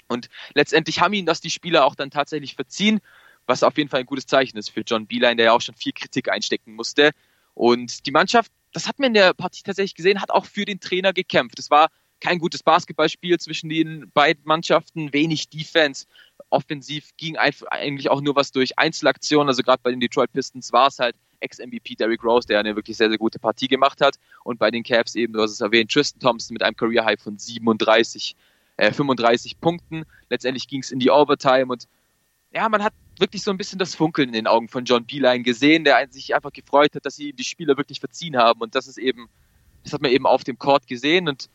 Und 0.09 0.29
letztendlich 0.55 1.01
haben 1.01 1.13
ihn 1.15 1.27
das 1.27 1.41
die 1.41 1.51
Spieler 1.51 1.85
auch 1.85 1.95
dann 1.95 2.11
tatsächlich 2.11 2.55
verziehen, 2.55 3.01
was 3.47 3.63
auf 3.63 3.77
jeden 3.77 3.89
Fall 3.89 4.01
ein 4.01 4.07
gutes 4.07 4.27
Zeichen 4.27 4.57
ist 4.57 4.71
für 4.71 4.83
John 4.83 5.07
Beeline, 5.07 5.37
der 5.37 5.47
ja 5.47 5.53
auch 5.53 5.61
schon 5.61 5.75
viel 5.75 5.93
Kritik 5.93 6.31
einstecken 6.31 6.75
musste. 6.75 7.13
Und 7.55 8.07
die 8.07 8.11
Mannschaft, 8.11 8.53
das 8.73 8.87
hat 8.87 8.99
man 8.99 9.09
in 9.09 9.15
der 9.15 9.33
Partie 9.35 9.63
tatsächlich 9.63 9.95
gesehen, 9.95 10.21
hat 10.21 10.31
auch 10.31 10.47
für 10.47 10.65
den 10.65 10.81
Trainer 10.81 11.13
gekämpft. 11.13 11.59
Es 11.59 11.71
war 11.71 11.89
kein 12.21 12.39
gutes 12.39 12.63
Basketballspiel 12.63 13.39
zwischen 13.39 13.69
den 13.69 14.11
beiden 14.13 14.45
Mannschaften, 14.45 15.13
wenig 15.13 15.49
Defense. 15.49 16.07
Offensiv 16.51 17.11
ging 17.17 17.37
eigentlich 17.37 18.11
auch 18.11 18.21
nur 18.21 18.37
was 18.37 18.53
durch 18.53 18.79
Einzelaktionen. 18.79 19.49
Also 19.49 19.63
gerade 19.63 19.81
bei 19.83 19.91
den 19.91 20.01
Detroit 20.01 20.33
Pistons 20.33 20.73
war 20.73 20.89
es 20.89 20.99
halt 20.99 21.17
Ex-MVP 21.41 21.97
Derrick 21.97 22.25
Rose, 22.25 22.47
der 22.47 22.61
eine 22.61 22.77
wirklich 22.77 22.97
sehr, 22.97 23.09
sehr 23.09 23.19
gute 23.19 23.39
Partie 23.39 23.69
gemacht 23.69 24.01
hat. 24.01 24.17
Und 24.45 24.59
bei 24.59 24.71
den 24.71 24.83
Cavs 24.83 25.15
eben, 25.15 25.33
du 25.35 25.43
hast 25.43 25.51
es 25.51 25.61
erwähnt, 25.61 25.91
Tristan 25.91 26.21
Thompson 26.21 26.55
mit 26.55 26.63
einem 26.63 26.77
Career 26.77 27.05
High 27.05 27.21
von 27.21 27.39
37 27.39 28.35
äh, 28.77 28.93
35 28.93 29.61
Punkten. 29.61 30.05
Letztendlich 30.29 30.69
ging 30.69 30.81
es 30.81 30.91
in 30.91 30.99
die 30.99 31.11
Overtime 31.11 31.67
und 31.67 31.89
ja, 32.53 32.69
man 32.69 32.83
hat 32.83 32.95
wirklich 33.19 33.43
so 33.43 33.51
ein 33.51 33.59
bisschen 33.59 33.79
das 33.79 33.95
Funkeln 33.95 34.29
in 34.29 34.35
den 34.35 34.47
Augen 34.47 34.69
von 34.69 34.85
John 34.85 35.05
Beeline 35.05 35.43
gesehen, 35.43 35.85
der 35.85 36.07
sich 36.11 36.35
einfach 36.35 36.53
gefreut 36.53 36.95
hat, 36.95 37.05
dass 37.05 37.17
sie 37.17 37.33
die 37.33 37.45
Spieler 37.45 37.77
wirklich 37.77 38.01
verziehen 38.01 38.37
haben 38.37 38.61
und 38.61 38.75
das 38.75 38.87
ist 38.87 38.99
eben, 38.99 39.29
das 39.85 39.93
hat 39.93 40.03
man 40.03 40.11
eben 40.11 40.27
auf 40.27 40.45
dem 40.45 40.59
Court 40.59 40.87
gesehen 40.87 41.29
und 41.29 41.49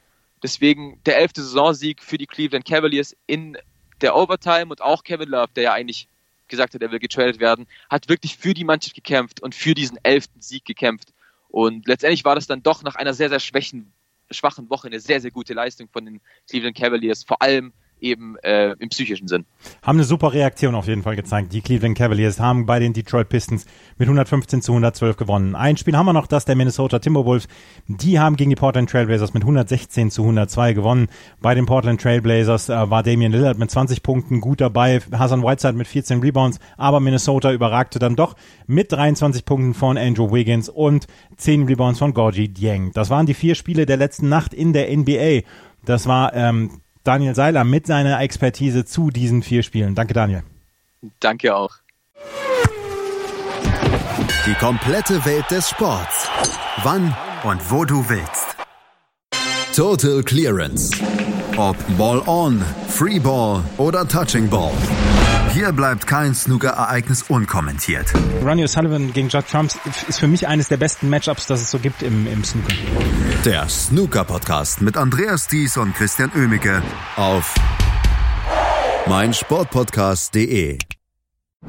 deswegen 0.44 1.00
der 1.06 1.18
elfte 1.18 1.42
Saisonsieg 1.42 2.04
für 2.04 2.18
die 2.18 2.28
Cleveland 2.28 2.66
Cavaliers 2.66 3.16
in 3.28 3.58
der 4.02 4.16
Overtime 4.16 4.68
und 4.68 4.82
auch 4.82 5.04
Kevin 5.04 5.30
Love, 5.30 5.52
der 5.56 5.64
ja 5.64 5.74
eigentlich 5.74 6.08
gesagt 6.48 6.74
hat, 6.74 6.82
er 6.82 6.92
will 6.92 7.00
getradet 7.00 7.40
werden, 7.40 7.66
hat 7.90 8.10
wirklich 8.10 8.38
für 8.38 8.54
die 8.54 8.64
Mannschaft 8.64 8.96
gekämpft 8.96 9.42
und 9.42 9.56
für 9.56 9.74
diesen 9.74 9.98
elften 10.04 10.42
Sieg 10.42 10.66
gekämpft. 10.66 11.14
Und 11.50 11.88
letztendlich 11.88 12.26
war 12.26 12.36
das 12.36 12.48
dann 12.48 12.62
doch 12.62 12.84
nach 12.84 12.96
einer 12.96 13.14
sehr, 13.14 13.30
sehr 13.30 13.40
schwächen, 13.40 13.92
schwachen 14.34 14.70
Woche 14.70 14.88
eine 14.88 15.00
sehr, 15.00 15.22
sehr 15.22 15.32
gute 15.32 15.54
Leistung 15.54 15.90
von 15.90 16.06
den 16.06 16.22
Cleveland 16.50 16.78
Cavaliers, 16.78 17.24
vor 17.24 17.42
allem 17.42 17.74
eben 18.02 18.36
äh, 18.44 18.72
im 18.80 18.90
psychischen 18.90 19.28
Sinn. 19.28 19.46
Haben 19.82 19.98
eine 19.98 20.04
super 20.04 20.34
Reaktion 20.34 20.76
auf 20.76 20.88
jeden 20.88 21.04
Fall 21.04 21.16
gezeigt. 21.16 21.54
Die 21.54 21.62
Cleveland 21.62 21.98
Cavaliers 21.98 22.40
haben 22.40 22.66
bei 22.66 22.80
den 22.80 22.94
Detroit 22.94 23.30
Pistons 23.30 23.66
mit 23.98 24.08
115 24.08 24.62
zu 24.62 24.72
112 24.72 25.18
gewonnen. 25.18 25.56
Ein 25.56 25.78
Spiel 25.78 25.96
haben 25.96 26.06
wir 26.06 26.14
noch, 26.14 26.28
das 26.28 26.46
der 26.46 26.56
Minnesota 26.56 27.00
Timberwolves. 27.00 27.48
Die 27.88 28.20
haben 28.20 28.36
gegen 28.36 28.50
die 28.50 28.56
Portland 28.56 28.90
Trailblazers 28.90 29.34
mit 29.34 29.44
116 29.44 30.12
zu 30.12 30.24
102 30.24 30.74
gewonnen. 30.74 31.08
Bei 31.40 31.56
den 31.56 31.66
Portland 31.66 32.02
Trailblazers 32.02 32.70
äh, 32.70 32.90
war 32.90 33.04
Damian 33.04 33.32
Lillard 33.32 33.58
mit 33.58 33.70
20 33.72 34.04
Punkten 34.04 34.42
gut 34.42 34.62
dabei, 34.62 35.00
Hassan 35.12 35.44
Whiteside 35.44 35.74
mit 35.74 35.88
14 35.88 36.20
Rebounds, 36.20 36.60
aber 36.78 37.00
Minnesota 37.00 37.52
überragte 37.52 38.00
dann 38.00 38.16
doch 38.16 38.36
mit 38.68 38.92
23 38.92 39.46
Punkten 39.46 39.74
von 39.74 39.98
Andrew 39.98 40.32
Wiggins 40.32 40.70
und 40.70 41.08
10 41.38 41.66
Rebounds 41.66 42.00
von 42.00 42.14
Gorgie 42.14 42.50
Dieng. 42.50 42.92
Das 42.94 43.10
waren 43.10 43.26
die 43.26 43.34
vier 43.34 43.56
Spiele 43.56 43.86
der 43.86 43.98
letzten 43.98 44.30
Nacht 44.30 44.54
in 44.54 44.74
der 44.74 44.96
NBA. 44.96 45.42
Das 45.86 46.08
war 46.08 46.34
ähm, 46.34 46.82
Daniel 47.04 47.36
Seiler 47.36 47.64
mit 47.64 47.88
seiner 47.88 48.20
Expertise 48.22 48.86
zu 48.86 49.10
diesen 49.10 49.44
vier 49.44 49.64
Spielen. 49.64 49.96
Danke, 49.96 50.14
Daniel. 50.14 50.44
Danke 51.20 51.56
auch. 51.56 51.76
Die 54.46 54.54
komplette 54.56 55.24
Welt 55.26 55.50
des 55.50 55.70
Sports. 55.70 56.28
Wann 56.84 57.16
und 57.44 57.72
wo 57.72 57.86
du 57.86 58.08
willst. 58.10 58.56
Total 59.76 60.22
Clearance. 60.24 60.92
Ob 61.58 61.76
Ball 61.98 62.22
on, 62.28 62.62
Free 62.88 63.20
Ball 63.20 63.64
oder 63.78 64.08
Touching 64.08 64.50
Ball. 64.50 64.72
Hier 65.54 65.74
bleibt 65.74 66.08
kein 66.08 66.34
Snooker-Ereignis 66.34 67.24
unkommentiert. 67.24 68.14
Ronnie 68.42 68.64
O'Sullivan 68.64 69.12
gegen 69.12 69.28
Judd 69.28 69.46
Trumps 69.52 69.78
ist 70.08 70.20
für 70.20 70.28
mich 70.28 70.48
eines 70.48 70.70
der 70.70 70.78
besten 70.78 71.10
Matchups, 71.10 71.46
das 71.46 71.62
es 71.62 71.70
so 71.70 71.78
gibt 71.78 72.04
im, 72.04 72.26
im 72.26 72.42
Snooker. 72.46 72.74
Der 73.44 73.68
Snooker-Podcast 73.68 74.82
mit 74.82 74.96
Andreas 74.96 75.48
Thies 75.48 75.76
und 75.76 75.94
Christian 75.94 76.32
Oemicke 76.36 76.82
auf 77.18 77.54
meinsportpodcast.de. 79.08 80.78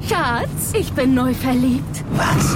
Schatz, 0.07 0.73
ich 0.73 0.93
bin 0.93 1.13
neu 1.13 1.33
verliebt. 1.33 2.05
Was? 2.11 2.55